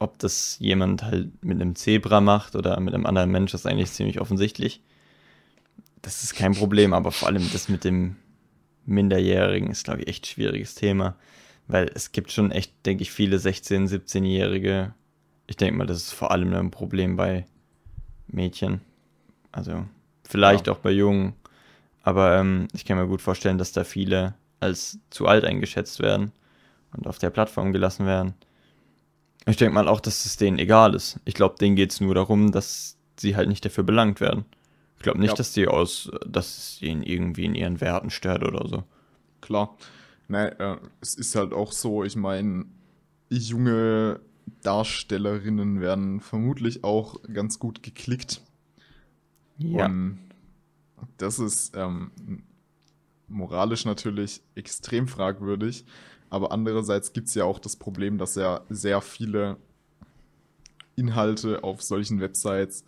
[0.02, 3.92] Ob das jemand halt mit einem Zebra macht oder mit einem anderen Mensch, ist eigentlich
[3.92, 4.82] ziemlich offensichtlich.
[6.02, 8.16] Das ist kein Problem, aber vor allem das mit dem
[8.88, 11.16] Minderjährigen ist, glaube ich, echt ein schwieriges Thema.
[11.68, 14.96] Weil es gibt schon echt, denke ich, viele 16-, 17-Jährige.
[15.46, 17.46] Ich denke mal, das ist vor allem ein Problem bei
[18.26, 18.82] Mädchen.
[19.52, 19.86] Also
[20.28, 20.74] vielleicht ja.
[20.74, 21.34] auch bei Jungen.
[22.02, 26.32] Aber ähm, ich kann mir gut vorstellen, dass da viele als zu alt eingeschätzt werden
[26.98, 28.34] und auf der Plattform gelassen werden.
[29.48, 31.20] Ich denke mal auch, dass es denen egal ist.
[31.26, 34.46] Ich glaube, denen geht es nur darum, dass sie halt nicht dafür belangt werden.
[34.98, 35.36] Ich glaube nicht, ja.
[35.36, 38.84] dass die aus, dass es ihnen irgendwie in ihren Werten stört oder so.
[39.42, 39.76] Klar.
[40.28, 42.66] Nein, äh, es ist halt auch so, ich meine,
[43.30, 44.20] junge
[44.62, 48.42] Darstellerinnen werden vermutlich auch ganz gut geklickt.
[49.58, 49.86] Ja.
[49.86, 50.20] Und
[51.18, 52.12] das ist ähm,
[53.28, 55.86] moralisch natürlich extrem fragwürdig.
[56.32, 59.58] Aber andererseits gibt es ja auch das Problem, dass ja sehr viele
[60.96, 62.84] Inhalte auf solchen Websites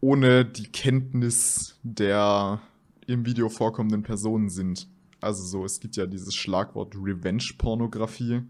[0.00, 2.60] ohne die Kenntnis der
[3.06, 4.88] im Video vorkommenden Personen sind.
[5.20, 8.42] Also so, es gibt ja dieses Schlagwort Revenge-Pornografie,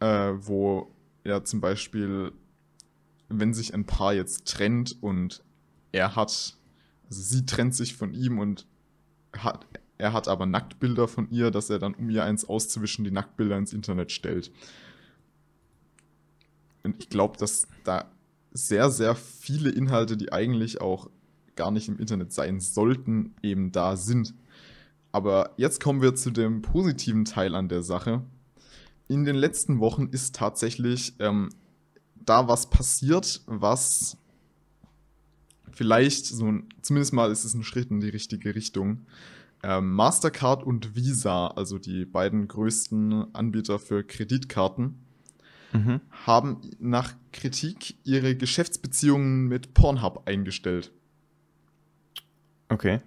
[0.00, 0.92] äh, wo
[1.24, 2.32] ja zum Beispiel
[3.28, 5.42] wenn sich ein Paar jetzt trennt und
[5.92, 6.56] er hat,
[7.08, 8.66] also sie trennt sich von ihm und
[9.36, 9.67] hat,
[9.98, 13.58] er hat aber Nacktbilder von ihr, dass er dann, um ihr eins auszuwischen, die Nacktbilder
[13.58, 14.52] ins Internet stellt.
[16.84, 18.10] Und ich glaube, dass da
[18.52, 21.10] sehr, sehr viele Inhalte, die eigentlich auch
[21.56, 24.34] gar nicht im Internet sein sollten, eben da sind.
[25.10, 28.22] Aber jetzt kommen wir zu dem positiven Teil an der Sache.
[29.08, 31.48] In den letzten Wochen ist tatsächlich ähm,
[32.14, 34.16] da was passiert, was
[35.72, 39.06] vielleicht so zumindest mal ist es ein Schritt in die richtige Richtung.
[39.62, 45.04] Ähm, Mastercard und Visa, also die beiden größten Anbieter für Kreditkarten,
[45.72, 46.00] mhm.
[46.26, 50.92] haben nach Kritik ihre Geschäftsbeziehungen mit Pornhub eingestellt.
[52.68, 53.00] Okay.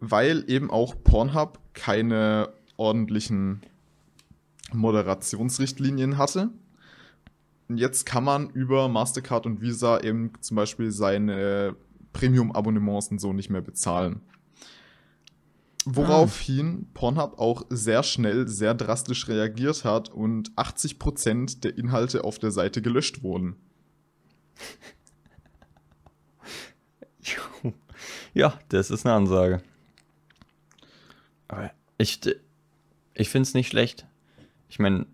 [0.00, 3.62] Weil eben auch Pornhub keine ordentlichen
[4.72, 6.50] Moderationsrichtlinien hatte
[7.68, 11.74] und jetzt kann man über Mastercard und Visa eben zum Beispiel seine
[12.12, 14.20] Premium-Abonnements und so nicht mehr bezahlen.
[15.86, 22.50] Woraufhin Pornhub auch sehr schnell, sehr drastisch reagiert hat und 80% der Inhalte auf der
[22.50, 23.56] Seite gelöscht wurden.
[28.34, 29.62] Ja, das ist eine Ansage.
[31.46, 32.20] Aber ich,
[33.14, 34.06] ich finde es nicht schlecht.
[34.68, 35.06] Ich meine,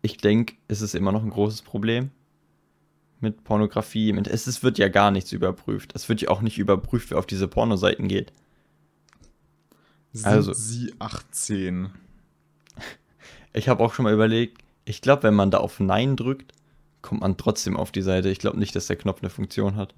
[0.00, 2.10] ich denke, es ist immer noch ein großes Problem
[3.20, 4.10] mit Pornografie.
[4.26, 5.92] Es ist, wird ja gar nichts überprüft.
[5.94, 8.32] Es wird ja auch nicht überprüft, wer auf diese Pornoseiten geht.
[10.16, 11.90] Sind also, sie 18?
[13.52, 16.52] Ich habe auch schon mal überlegt, ich glaube, wenn man da auf Nein drückt,
[17.00, 18.28] kommt man trotzdem auf die Seite.
[18.28, 19.94] Ich glaube nicht, dass der Knopf eine Funktion hat.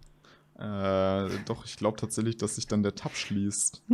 [0.58, 3.82] Äh, doch, ich glaube tatsächlich, dass sich dann der Tab schließt.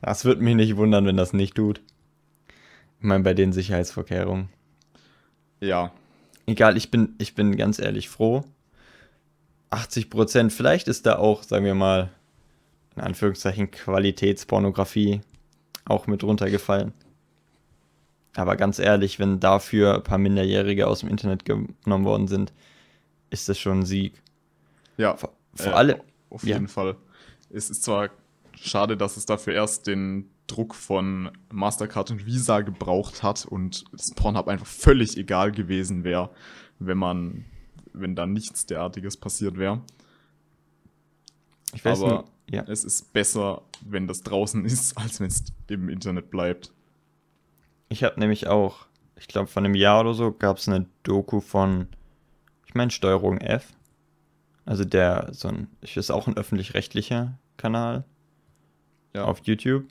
[0.00, 1.82] Das würde mich nicht wundern, wenn das nicht tut.
[3.00, 4.48] Ich meine, bei den Sicherheitsvorkehrungen.
[5.58, 5.92] Ja.
[6.46, 8.44] Egal, ich bin, ich bin ganz ehrlich froh.
[9.70, 12.10] 80 Prozent, vielleicht ist da auch, sagen wir mal,
[12.96, 15.20] in Anführungszeichen Qualitätspornografie
[15.84, 16.92] auch mit runtergefallen.
[18.34, 22.52] Aber ganz ehrlich, wenn dafür ein paar Minderjährige aus dem Internet genommen worden sind,
[23.30, 24.22] ist das schon ein Sieg.
[24.96, 26.00] Ja, vor, vor äh, allem.
[26.30, 26.68] Auf jeden ja.
[26.68, 26.96] Fall.
[27.50, 28.10] Es ist zwar
[28.54, 34.10] schade, dass es dafür erst den Druck von Mastercard und Visa gebraucht hat und das
[34.14, 36.30] Pornhub einfach völlig egal gewesen wäre,
[36.78, 37.44] wenn man,
[37.92, 39.82] wenn da nichts derartiges passiert wäre.
[41.72, 42.64] Ich weiß aber nur, ja.
[42.66, 46.72] es ist besser, wenn das draußen ist, als wenn es im Internet bleibt.
[47.88, 48.86] Ich habe nämlich auch,
[49.16, 51.88] ich glaube, vor einem Jahr oder so gab es eine Doku von,
[52.66, 53.72] ich meine, Steuerung F.
[54.64, 58.04] Also der, so ein, ist auch ein öffentlich-rechtlicher Kanal
[59.14, 59.24] ja.
[59.24, 59.84] auf YouTube.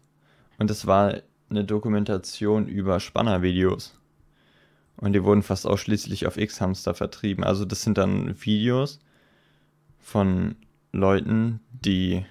[0.58, 1.16] Und das war
[1.50, 4.00] eine Dokumentation über Spannervideos.
[4.98, 7.44] Und die wurden fast ausschließlich auf X-Hamster vertrieben.
[7.44, 9.00] Also das sind dann Videos
[9.98, 10.56] von
[10.92, 12.26] Leuten, die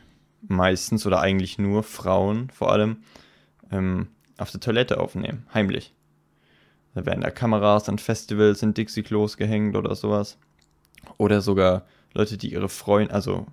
[0.47, 2.99] meistens oder eigentlich nur Frauen vor allem
[3.71, 5.95] ähm, auf der Toilette aufnehmen, heimlich.
[6.95, 10.39] Da werden da Kameras an Festivals in Dixie-Klos gehängt oder sowas.
[11.17, 13.47] Oder sogar Leute, die ihre Freunde, also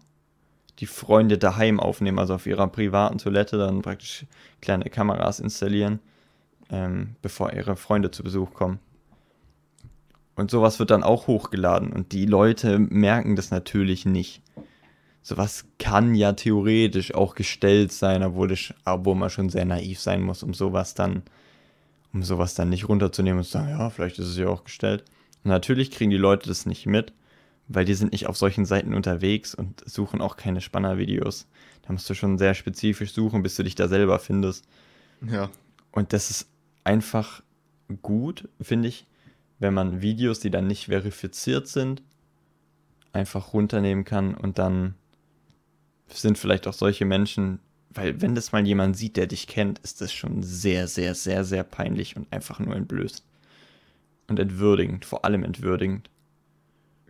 [0.80, 4.26] die Freunde daheim aufnehmen, also auf ihrer privaten Toilette dann praktisch
[4.62, 6.00] kleine Kameras installieren,
[6.70, 8.80] ähm, bevor ihre Freunde zu Besuch kommen.
[10.36, 14.42] Und sowas wird dann auch hochgeladen und die Leute merken das natürlich nicht.
[15.28, 20.22] Sowas kann ja theoretisch auch gestellt sein, obwohl, ich, obwohl man schon sehr naiv sein
[20.22, 21.24] muss, um sowas dann,
[22.14, 25.04] um sowas dann nicht runterzunehmen und zu sagen, ja, vielleicht ist es ja auch gestellt.
[25.44, 27.12] Und natürlich kriegen die Leute das nicht mit,
[27.68, 31.48] weil die sind nicht auf solchen Seiten unterwegs und suchen auch keine Spannervideos.
[31.82, 34.68] Da musst du schon sehr spezifisch suchen, bis du dich da selber findest.
[35.28, 35.50] Ja.
[35.92, 36.48] Und das ist
[36.84, 37.42] einfach
[38.04, 39.08] gut, finde ich,
[39.58, 42.04] wenn man Videos, die dann nicht verifiziert sind,
[43.12, 44.94] einfach runternehmen kann und dann
[46.08, 50.02] sind vielleicht auch solche Menschen, weil wenn das mal jemand sieht, der dich kennt, ist
[50.02, 53.26] das schon sehr, sehr, sehr, sehr peinlich und einfach nur entblößt.
[54.28, 56.10] Und entwürdigend, vor allem entwürdigend.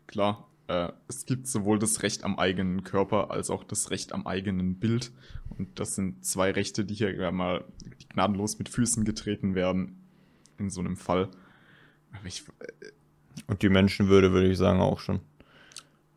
[0.05, 4.27] Klar, äh, es gibt sowohl das Recht am eigenen Körper als auch das Recht am
[4.27, 5.12] eigenen Bild.
[5.58, 7.63] Und das sind zwei Rechte, die hier mal
[8.10, 10.01] gnadenlos mit Füßen getreten werden
[10.58, 11.29] in so einem Fall.
[12.25, 12.91] Ich, äh,
[13.47, 15.19] Und die Menschenwürde würde ich sagen auch schon.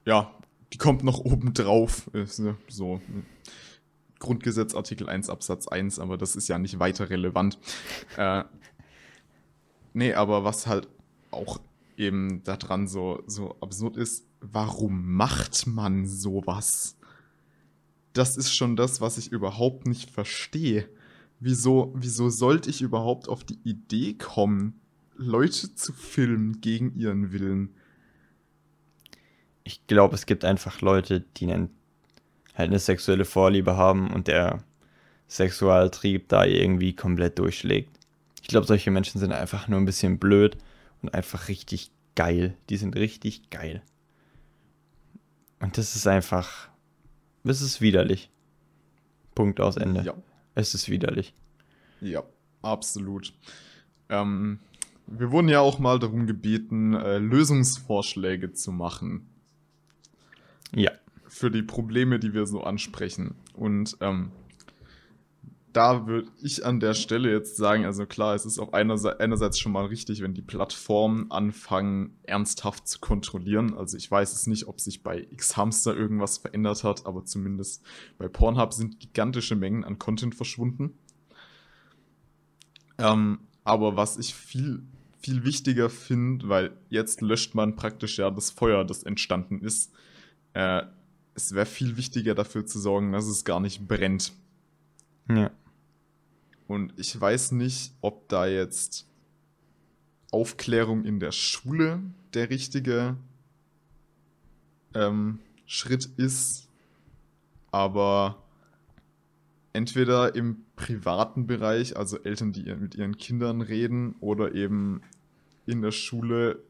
[0.04, 0.34] Ja,
[0.72, 2.10] die kommt noch oben drauf.
[2.68, 3.00] So
[4.18, 7.58] Grundgesetz Artikel 1 Absatz 1, aber das ist ja nicht weiter relevant.
[8.16, 8.44] äh,
[9.94, 10.88] nee, aber was halt
[11.30, 11.60] auch
[11.96, 16.96] eben daran so, so absurd ist, warum macht man sowas?
[18.12, 20.88] Das ist schon das, was ich überhaupt nicht verstehe.
[21.40, 24.80] Wieso, wieso sollte ich überhaupt auf die Idee kommen,
[25.16, 27.74] Leute zu filmen gegen ihren Willen.
[29.68, 31.68] Ich glaube, es gibt einfach Leute, die einen,
[32.54, 34.64] halt eine sexuelle Vorliebe haben und der
[35.28, 37.90] Sexualtrieb da irgendwie komplett durchschlägt.
[38.40, 40.56] Ich glaube, solche Menschen sind einfach nur ein bisschen blöd
[41.02, 42.56] und einfach richtig geil.
[42.70, 43.82] Die sind richtig geil.
[45.60, 46.70] Und das ist einfach.
[47.44, 48.30] Es ist widerlich.
[49.34, 50.02] Punkt aus Ende.
[50.02, 50.14] Ja.
[50.54, 51.34] Es ist widerlich.
[52.00, 52.22] Ja,
[52.62, 53.34] absolut.
[54.08, 54.60] Ähm,
[55.06, 59.28] wir wurden ja auch mal darum gebeten, äh, Lösungsvorschläge zu machen.
[60.74, 60.90] Ja.
[61.26, 63.34] Für die Probleme, die wir so ansprechen.
[63.54, 64.32] Und ähm,
[65.72, 69.72] da würde ich an der Stelle jetzt sagen, also klar, es ist auch einerseits, schon
[69.72, 73.74] mal richtig, wenn die Plattformen anfangen, ernsthaft zu kontrollieren.
[73.74, 77.84] Also ich weiß es nicht, ob sich bei X-Hamster irgendwas verändert hat, aber zumindest
[78.16, 80.98] bei Pornhub sind gigantische Mengen an Content verschwunden.
[82.96, 84.82] Ähm, aber was ich viel
[85.20, 89.92] viel wichtiger finde, weil jetzt löscht man praktisch ja das Feuer, das entstanden ist.
[90.54, 90.82] Äh,
[91.34, 94.32] es wäre viel wichtiger dafür zu sorgen, dass es gar nicht brennt.
[95.28, 95.50] Ja.
[96.66, 99.06] Und ich weiß nicht, ob da jetzt
[100.30, 102.00] Aufklärung in der Schule
[102.34, 103.16] der richtige
[104.94, 106.68] ähm, Schritt ist,
[107.70, 108.42] aber
[109.72, 115.02] entweder im privaten Bereich, also Eltern, die mit ihren Kindern reden, oder eben
[115.66, 116.62] in der Schule,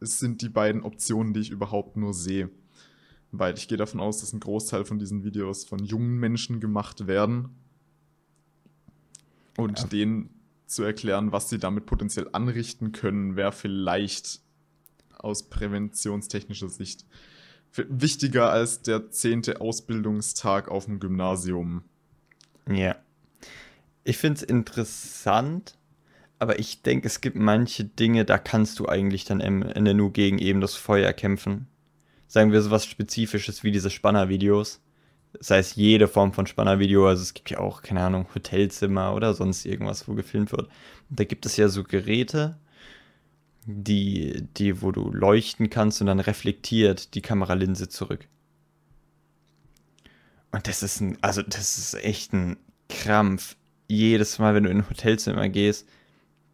[0.00, 2.50] es sind die beiden Optionen, die ich überhaupt nur sehe.
[3.38, 7.06] Weil ich gehe davon aus, dass ein Großteil von diesen Videos von jungen Menschen gemacht
[7.06, 7.50] werden.
[9.56, 9.86] Und ja.
[9.86, 10.30] denen
[10.66, 14.40] zu erklären, was sie damit potenziell anrichten können, wäre vielleicht
[15.18, 17.06] aus präventionstechnischer Sicht
[17.72, 21.84] wichtiger als der zehnte Ausbildungstag auf dem Gymnasium.
[22.70, 22.96] Ja.
[24.04, 25.76] Ich finde es interessant,
[26.38, 30.12] aber ich denke, es gibt manche Dinge, da kannst du eigentlich dann am Ende nur
[30.12, 31.66] gegen eben das Feuer kämpfen.
[32.28, 34.80] Sagen wir so was Spezifisches wie diese Spannervideos.
[35.38, 39.34] Das heißt, jede Form von Spannervideo, also es gibt ja auch, keine Ahnung, Hotelzimmer oder
[39.34, 40.68] sonst irgendwas, wo gefilmt wird.
[41.10, 42.56] da gibt es ja so Geräte,
[43.66, 48.28] die, die, wo du leuchten kannst und dann reflektiert die Kameralinse zurück.
[50.52, 52.56] Und das ist ein, also das ist echt ein
[52.88, 53.56] Krampf.
[53.88, 55.86] Jedes Mal, wenn du in ein Hotelzimmer gehst,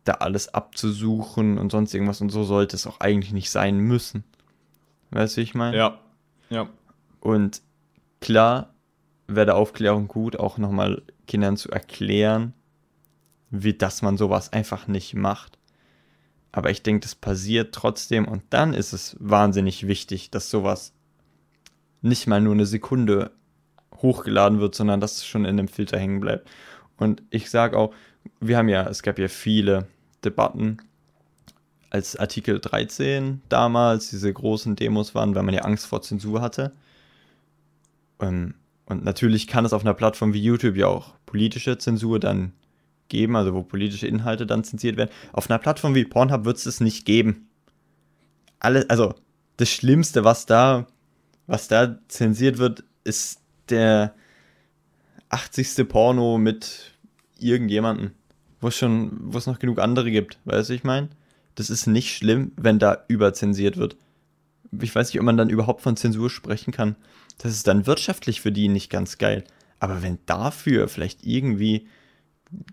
[0.05, 4.25] da alles abzusuchen und sonst irgendwas und so sollte es auch eigentlich nicht sein müssen.
[5.13, 5.77] Weißt du, wie ich meine?
[5.77, 5.99] Ja.
[6.51, 6.69] Ja.
[7.21, 7.63] Und
[8.21, 8.75] klar,
[9.29, 12.55] wäre der Aufklärung gut, auch nochmal Kindern zu erklären,
[13.51, 15.59] wie dass man sowas einfach nicht macht.
[16.51, 20.93] Aber ich denke, das passiert trotzdem und dann ist es wahnsinnig wichtig, dass sowas
[22.03, 23.31] nicht mal nur eine Sekunde
[23.97, 26.51] hochgeladen wird, sondern dass es schon in dem Filter hängen bleibt.
[26.97, 27.95] Und ich sage auch,
[28.41, 29.87] wir haben ja, es gab ja viele
[30.25, 30.79] Debatten,
[31.93, 36.73] als Artikel 13 damals diese großen Demos waren, weil man ja Angst vor Zensur hatte.
[38.19, 38.55] Ähm,
[38.87, 42.53] und natürlich kann es auf einer Plattform wie YouTube ja auch politische Zensur dann
[43.09, 45.11] geben, also wo politische Inhalte dann zensiert werden.
[45.35, 47.49] Auf einer Plattform wie Pornhub wird es es nicht geben.
[48.59, 49.15] Alle, also
[49.59, 50.87] das Schlimmste, was da,
[51.47, 54.15] was da zensiert wird, ist der
[55.29, 55.87] 80.
[55.91, 56.93] Porno mit
[57.39, 58.13] irgendjemanden,
[58.63, 61.11] wo es schon, wo es noch genug andere gibt, weißt du, ich meine?
[61.55, 63.97] Das ist nicht schlimm, wenn da überzensiert wird.
[64.81, 66.97] Ich weiß nicht, ob man dann überhaupt von Zensur sprechen kann.
[67.39, 69.45] Das ist dann wirtschaftlich für die nicht ganz geil.
[69.81, 71.89] Aber wenn dafür vielleicht irgendwie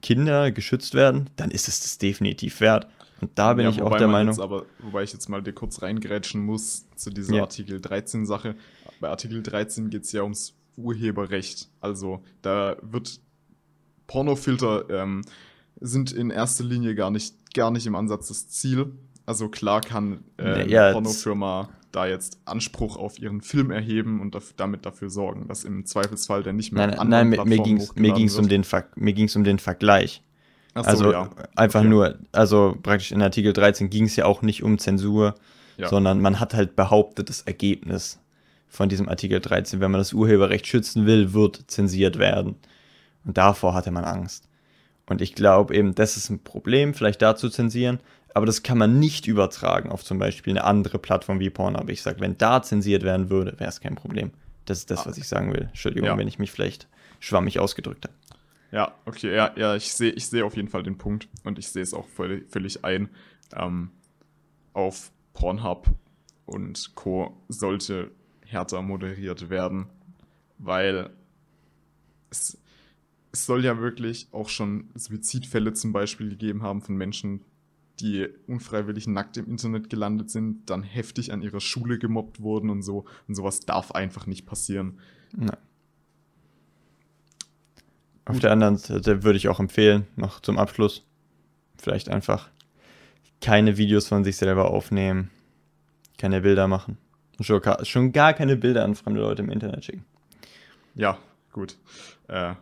[0.01, 2.88] Kinder geschützt werden, dann ist es das definitiv wert.
[3.21, 4.39] Und da bin ja, ich auch der Meinung.
[4.39, 7.41] aber, wobei ich jetzt mal dir kurz reingrätschen muss zu dieser ja.
[7.41, 8.55] Artikel 13 Sache.
[8.99, 11.69] Bei Artikel 13 geht es ja ums Urheberrecht.
[11.82, 13.19] Also da wird
[14.07, 15.21] Pornofilter ähm,
[15.82, 18.93] sind in erster Linie gar nicht, gar nicht im Ansatz das Ziel.
[19.25, 24.36] Also klar kann äh, ja, eine Pornofirma da jetzt Anspruch auf ihren Film erheben und
[24.36, 27.95] dafür, damit dafür sorgen, dass im Zweifelsfall der nicht mehr nein, nein, mir, mir ging's,
[27.95, 28.63] mir ging's um den
[28.95, 30.23] mir ging's um den Vergleich.
[30.75, 31.30] So, also ja.
[31.55, 31.89] einfach okay.
[31.89, 35.36] nur, also praktisch in Artikel 13 ging es ja auch nicht um Zensur,
[35.77, 35.89] ja.
[35.89, 38.19] sondern man hat halt behauptet, das Ergebnis
[38.67, 42.55] von diesem Artikel 13, wenn man das Urheberrecht schützen will, wird zensiert werden.
[43.25, 44.49] Und davor hatte man Angst.
[45.10, 47.99] Und ich glaube eben, das ist ein Problem, vielleicht da zu zensieren,
[48.34, 51.89] aber das kann man nicht übertragen auf zum Beispiel eine andere Plattform wie Pornhub.
[51.89, 54.32] Ich sage, wenn da zensiert werden würde, wäre es kein Problem.
[54.66, 55.10] Das ist das, ah.
[55.10, 55.64] was ich sagen will.
[55.64, 56.18] Entschuldigung, ja.
[56.18, 56.88] wenn ich mich vielleicht
[57.20, 58.16] schwammig ausgedrückt habe.
[58.72, 61.70] Ja, okay, ja, ja, ich sehe ich seh auf jeden Fall den Punkt und ich
[61.70, 63.10] sehe es auch völlig, völlig ein.
[63.55, 63.89] Ähm,
[64.74, 65.88] auf Pornhub
[66.45, 67.36] und Co.
[67.47, 68.12] sollte
[68.45, 69.88] härter moderiert werden,
[70.60, 71.10] weil
[72.30, 72.59] es,
[73.32, 77.41] es soll ja wirklich auch schon Suizidfälle zum Beispiel gegeben haben von Menschen,
[77.99, 82.82] die unfreiwillig nackt im Internet gelandet sind, dann heftig an ihrer Schule gemobbt wurden und
[82.82, 83.05] so.
[83.27, 84.99] Und sowas darf einfach nicht passieren.
[85.36, 85.57] Nein.
[88.25, 91.03] Auf der anderen Seite würde ich auch empfehlen, noch zum Abschluss,
[91.77, 92.49] vielleicht einfach
[93.41, 95.32] keine Videos von sich selber aufnehmen,
[96.17, 96.97] keine Bilder machen.
[97.41, 100.05] Schon, schon gar keine Bilder an fremde Leute im Internet schicken.
[100.93, 101.17] Ja,
[101.53, 101.77] gut.
[102.27, 102.53] Äh,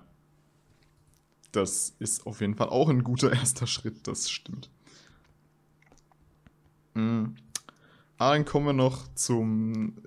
[1.51, 4.69] das ist auf jeden Fall auch ein guter erster Schritt, das stimmt.
[6.93, 7.35] Mhm.
[8.17, 9.97] dann kommen wir noch zum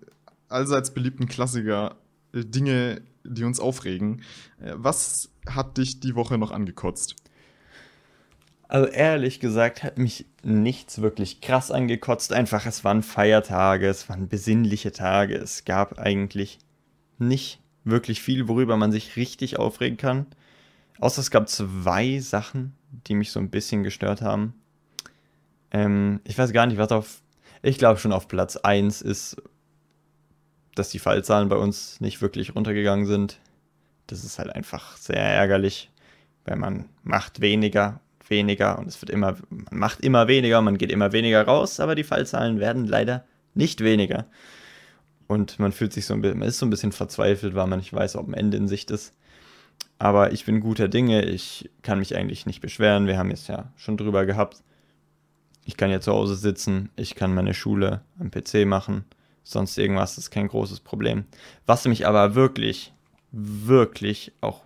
[0.49, 1.97] allseits beliebten Klassiker
[2.33, 4.23] äh, Dinge, die uns aufregen.
[4.61, 7.17] Äh, was hat dich die Woche noch angekotzt?
[8.67, 12.33] Also ehrlich gesagt hat mich nichts wirklich krass angekotzt.
[12.33, 15.35] Einfach, es waren Feiertage, es waren besinnliche Tage.
[15.35, 16.59] Es gab eigentlich
[17.19, 20.27] nicht wirklich viel, worüber man sich richtig aufregen kann.
[21.01, 22.77] Außer es gab zwei Sachen,
[23.07, 24.55] die mich so ein bisschen gestört haben.
[25.71, 27.23] Ähm, ich weiß gar nicht, was auf.
[27.63, 29.37] Ich glaube schon auf Platz 1 ist,
[30.75, 33.41] dass die Fallzahlen bei uns nicht wirklich runtergegangen sind.
[34.07, 35.91] Das ist halt einfach sehr ärgerlich,
[36.45, 40.91] weil man macht weniger, weniger und es wird immer, man macht immer weniger, man geht
[40.91, 43.25] immer weniger raus, aber die Fallzahlen werden leider
[43.55, 44.27] nicht weniger.
[45.27, 47.79] Und man fühlt sich so ein bisschen, man ist so ein bisschen verzweifelt, weil man
[47.79, 49.15] nicht weiß, ob ein Ende in Sicht ist.
[49.99, 53.07] Aber ich bin guter Dinge, ich kann mich eigentlich nicht beschweren.
[53.07, 54.63] Wir haben es ja schon drüber gehabt.
[55.67, 59.05] Ich kann ja zu Hause sitzen, ich kann meine Schule am PC machen,
[59.45, 61.25] sonst irgendwas ist kein großes Problem.
[61.67, 62.93] Was mich aber wirklich,
[63.31, 64.63] wirklich auch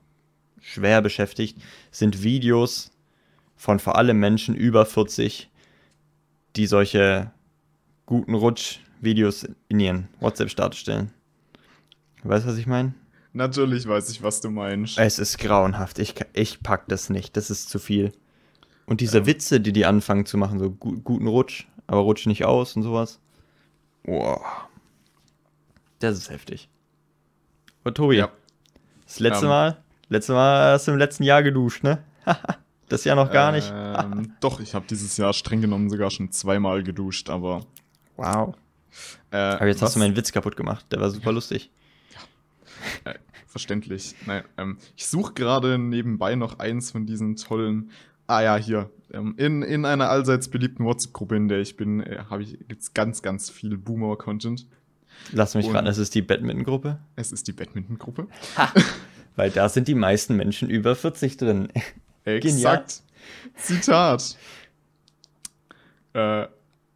[0.61, 1.59] schwer beschäftigt,
[1.91, 2.93] sind Videos
[3.57, 5.51] von vor allem Menschen über 40,
[6.57, 7.33] die solche
[8.07, 11.12] guten Rutsch-Videos in ihren WhatsApp-Status stellen.
[12.23, 12.95] Weißt du, was ich meine?
[13.35, 14.97] Natürlich weiß ich, was du meinst.
[14.97, 15.99] Es ist grauenhaft.
[15.99, 17.37] Ich, ich pack das nicht.
[17.37, 18.12] Das ist zu viel.
[18.87, 19.26] Und diese ja.
[19.26, 22.85] Witze, die die anfangen zu machen, so gu guten Rutsch, aber rutsch nicht aus und
[22.85, 23.18] sowas.
[24.05, 24.41] Boah.
[25.99, 26.68] Das ist heftig.
[27.82, 28.30] Und Tobi, ja.
[29.05, 29.78] das letzte um, Mal,
[30.09, 32.05] letzte Mal hast du im letzten Jahr geduscht, ne?
[32.89, 33.72] das Jahr noch gar nicht.
[33.74, 37.66] ähm, doch, ich habe dieses Jahr streng genommen sogar schon zweimal geduscht, aber.
[38.16, 38.55] Wow.
[39.32, 39.89] Äh, aber jetzt was?
[39.89, 40.87] hast du meinen Witz kaputt gemacht.
[40.93, 41.72] Der war super lustig.
[43.05, 43.14] Äh,
[43.47, 44.14] verständlich.
[44.26, 47.90] Nein, ähm, ich suche gerade nebenbei noch eins von diesen tollen
[48.26, 48.90] Ah ja, hier.
[49.12, 52.95] Ähm, in, in einer allseits beliebten WhatsApp-Gruppe, in der ich bin, äh, ich, gibt es
[52.95, 54.66] ganz, ganz viel Boomer-Content.
[55.32, 56.99] Lass mich raten, es ist die Badminton-Gruppe?
[57.16, 58.28] Es ist die Badminton-Gruppe.
[59.36, 61.68] Weil da sind die meisten Menschen über 40 drin.
[62.24, 63.03] Exakt.
[63.57, 64.36] Zitat.
[66.14, 66.47] Äh,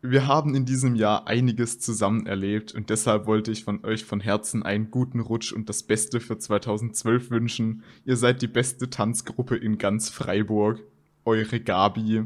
[0.01, 4.21] wir haben in diesem Jahr einiges zusammen erlebt und deshalb wollte ich von euch von
[4.21, 7.83] Herzen einen guten Rutsch und das Beste für 2012 wünschen.
[8.05, 10.81] Ihr seid die beste Tanzgruppe in ganz Freiburg.
[11.25, 12.25] Eure Gabi.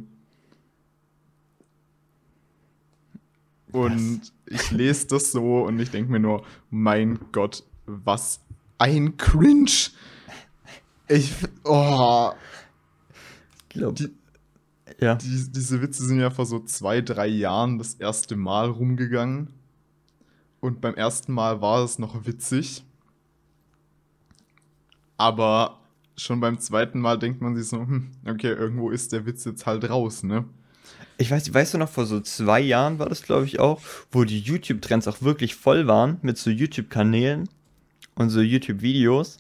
[3.73, 4.33] Und was?
[4.47, 8.41] ich lese das so und ich denke mir nur, mein Gott, was
[8.77, 9.71] ein Cringe.
[11.09, 11.33] Ich,
[11.65, 12.33] oh.
[13.69, 14.11] Ich glaube, die,
[15.03, 15.17] ja.
[15.17, 19.49] Die, diese Witze sind ja vor so zwei, drei Jahren das erste Mal rumgegangen.
[20.61, 22.85] Und beim ersten Mal war es noch witzig.
[25.17, 25.81] Aber
[26.17, 29.67] schon beim zweiten Mal denkt man sich so, hm, okay, irgendwo ist der Witz jetzt
[29.67, 30.45] halt raus, ne?
[31.19, 33.81] Ich weiß, weißt du noch, vor so zwei Jahren war das, glaube ich, auch,
[34.11, 37.49] wo die YouTube-Trends auch wirklich voll waren mit so YouTube-Kanälen
[38.15, 39.39] und so YouTube-Videos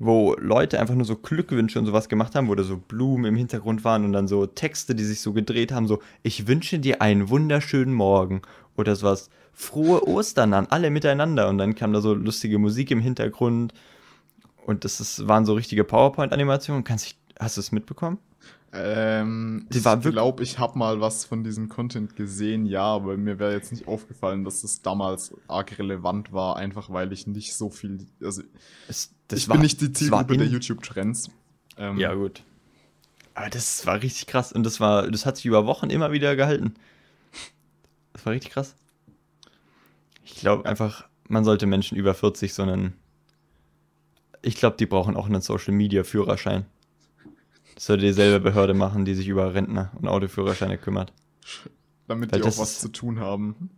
[0.00, 3.36] wo Leute einfach nur so Glückwünsche und sowas gemacht haben, wo da so Blumen im
[3.36, 7.02] Hintergrund waren und dann so Texte, die sich so gedreht haben, so ich wünsche dir
[7.02, 8.40] einen wunderschönen Morgen
[8.76, 9.28] oder sowas.
[9.52, 13.74] Frohe Ostern an alle miteinander und dann kam da so lustige Musik im Hintergrund
[14.64, 16.82] und das ist, waren so richtige PowerPoint-Animationen.
[17.38, 18.18] hast du es mitbekommen?
[18.72, 23.52] Ähm, ich glaube, ich habe mal was von diesem Content gesehen, ja, aber mir wäre
[23.52, 28.06] jetzt nicht aufgefallen, dass es damals arg relevant war, einfach weil ich nicht so viel,
[28.22, 28.42] also
[28.88, 31.30] es, ich war, bin nicht die Zielgruppe der YouTube-Trends.
[31.76, 32.42] Ähm, ja, gut.
[33.34, 36.36] Aber das war richtig krass und das war, das hat sich über Wochen immer wieder
[36.36, 36.74] gehalten.
[38.12, 38.74] Das war richtig krass.
[40.24, 42.94] Ich glaube einfach, man sollte Menschen über 40 so einen,
[44.42, 46.66] ich glaube, die brauchen auch einen Social-Media-Führerschein.
[47.74, 51.12] Das sollte dieselbe Behörde machen, die sich über Rentner und Autoführerscheine kümmert.
[52.08, 53.70] Damit Weil die auch was ist, zu tun haben.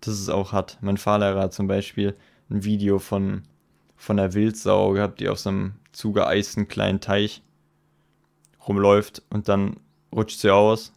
[0.00, 0.78] Das ist auch hart.
[0.80, 2.16] Mein Fahrlehrer hat zum Beispiel
[2.50, 3.42] ein Video von,
[3.98, 7.42] von einer Wildsau gehabt, die auf so einem zugeeisten kleinen Teich
[8.66, 9.76] rumläuft und dann
[10.14, 10.92] rutscht sie aus.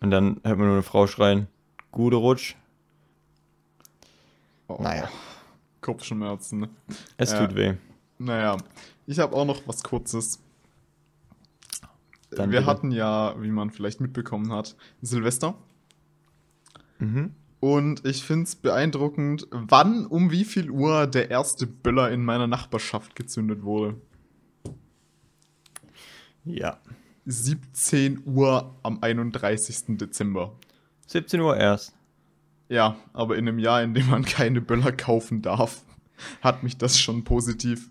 [0.00, 1.46] Und dann hört man nur eine Frau schreien,
[1.92, 2.56] gute Rutsch.
[4.66, 5.08] Oh, naja.
[5.80, 6.60] Kopfschmerzen.
[6.60, 6.68] Ne?
[7.16, 7.74] Es äh, tut weh.
[8.18, 8.56] Naja,
[9.06, 10.40] ich habe auch noch was Kurzes.
[12.30, 12.70] Dann wir bitte.
[12.70, 15.54] hatten ja, wie man vielleicht mitbekommen hat, Silvester.
[16.98, 17.34] Mhm.
[17.62, 22.48] Und ich finde es beeindruckend, wann um wie viel Uhr der erste Böller in meiner
[22.48, 23.94] Nachbarschaft gezündet wurde.
[26.44, 26.80] Ja.
[27.24, 29.96] 17 Uhr am 31.
[29.96, 30.58] Dezember.
[31.06, 31.94] 17 Uhr erst.
[32.68, 35.84] Ja, aber in einem Jahr, in dem man keine Böller kaufen darf,
[36.40, 37.90] hat mich das schon positiv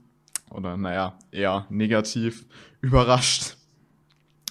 [0.49, 2.45] oder naja, eher negativ
[2.81, 3.55] überrascht.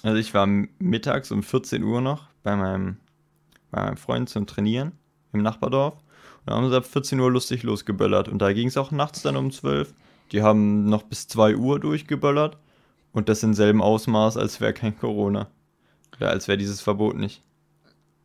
[0.01, 0.47] Also ich war
[0.79, 2.97] mittags um 14 Uhr noch bei meinem,
[3.69, 4.93] bei meinem Freund zum Trainieren
[5.33, 5.95] im Nachbardorf.
[5.95, 8.27] Und da haben sie ab 14 Uhr lustig losgeböllert.
[8.27, 9.93] Und da ging es auch nachts dann um 12.
[10.31, 12.57] Die haben noch bis 2 Uhr durchgeböllert.
[13.11, 15.49] Und das in selben Ausmaß, als wäre kein Corona.
[16.17, 17.41] Oder als wäre dieses Verbot nicht.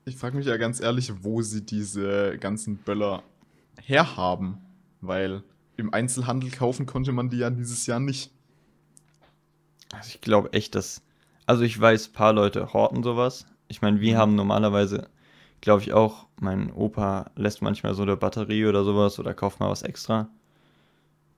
[0.04, 3.22] Ich frage mich ja ganz ehrlich, wo sie diese ganzen Böller
[3.82, 4.58] herhaben.
[5.00, 5.42] Weil
[5.76, 8.30] im Einzelhandel kaufen konnte man die ja dieses Jahr nicht.
[9.92, 11.02] Also ich glaube echt, dass
[11.46, 13.46] also ich weiß, ein paar Leute horten sowas.
[13.68, 14.18] Ich meine, wir mhm.
[14.18, 15.08] haben normalerweise,
[15.66, 19.68] glaube ich auch, mein Opa lässt manchmal so eine Batterie oder sowas oder kauft mal
[19.68, 20.28] was extra.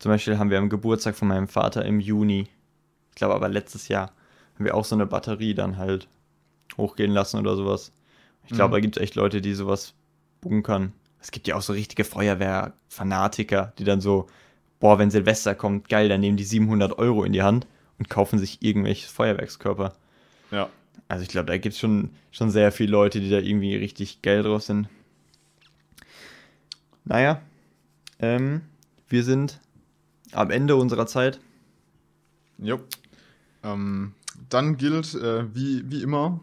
[0.01, 2.47] Zum Beispiel haben wir am Geburtstag von meinem Vater im Juni,
[3.09, 4.12] ich glaube aber letztes Jahr,
[4.55, 6.09] haben wir auch so eine Batterie dann halt
[6.76, 7.91] hochgehen lassen oder sowas.
[8.45, 8.72] Ich glaube, mhm.
[8.72, 9.95] da gibt es echt Leute, die sowas
[10.43, 10.93] bunkern.
[11.22, 14.26] Es gibt ja auch so richtige Feuerwehr-Fanatiker, die dann so,
[14.79, 17.66] boah, wenn Silvester kommt, geil, dann nehmen die 700 Euro in die Hand
[17.99, 19.95] und kaufen sich irgendwelche Feuerwerkskörper.
[20.51, 20.68] Ja.
[21.07, 24.22] Also ich glaube, da gibt es schon, schon sehr viele Leute, die da irgendwie richtig
[24.22, 24.88] geil drauf sind.
[27.05, 27.40] Naja,
[28.18, 28.62] ähm,
[29.09, 29.61] wir sind
[30.32, 31.40] am Ende unserer Zeit.
[32.59, 32.80] Jo.
[33.62, 34.12] Ähm,
[34.49, 36.40] dann gilt, äh, wie, wie immer,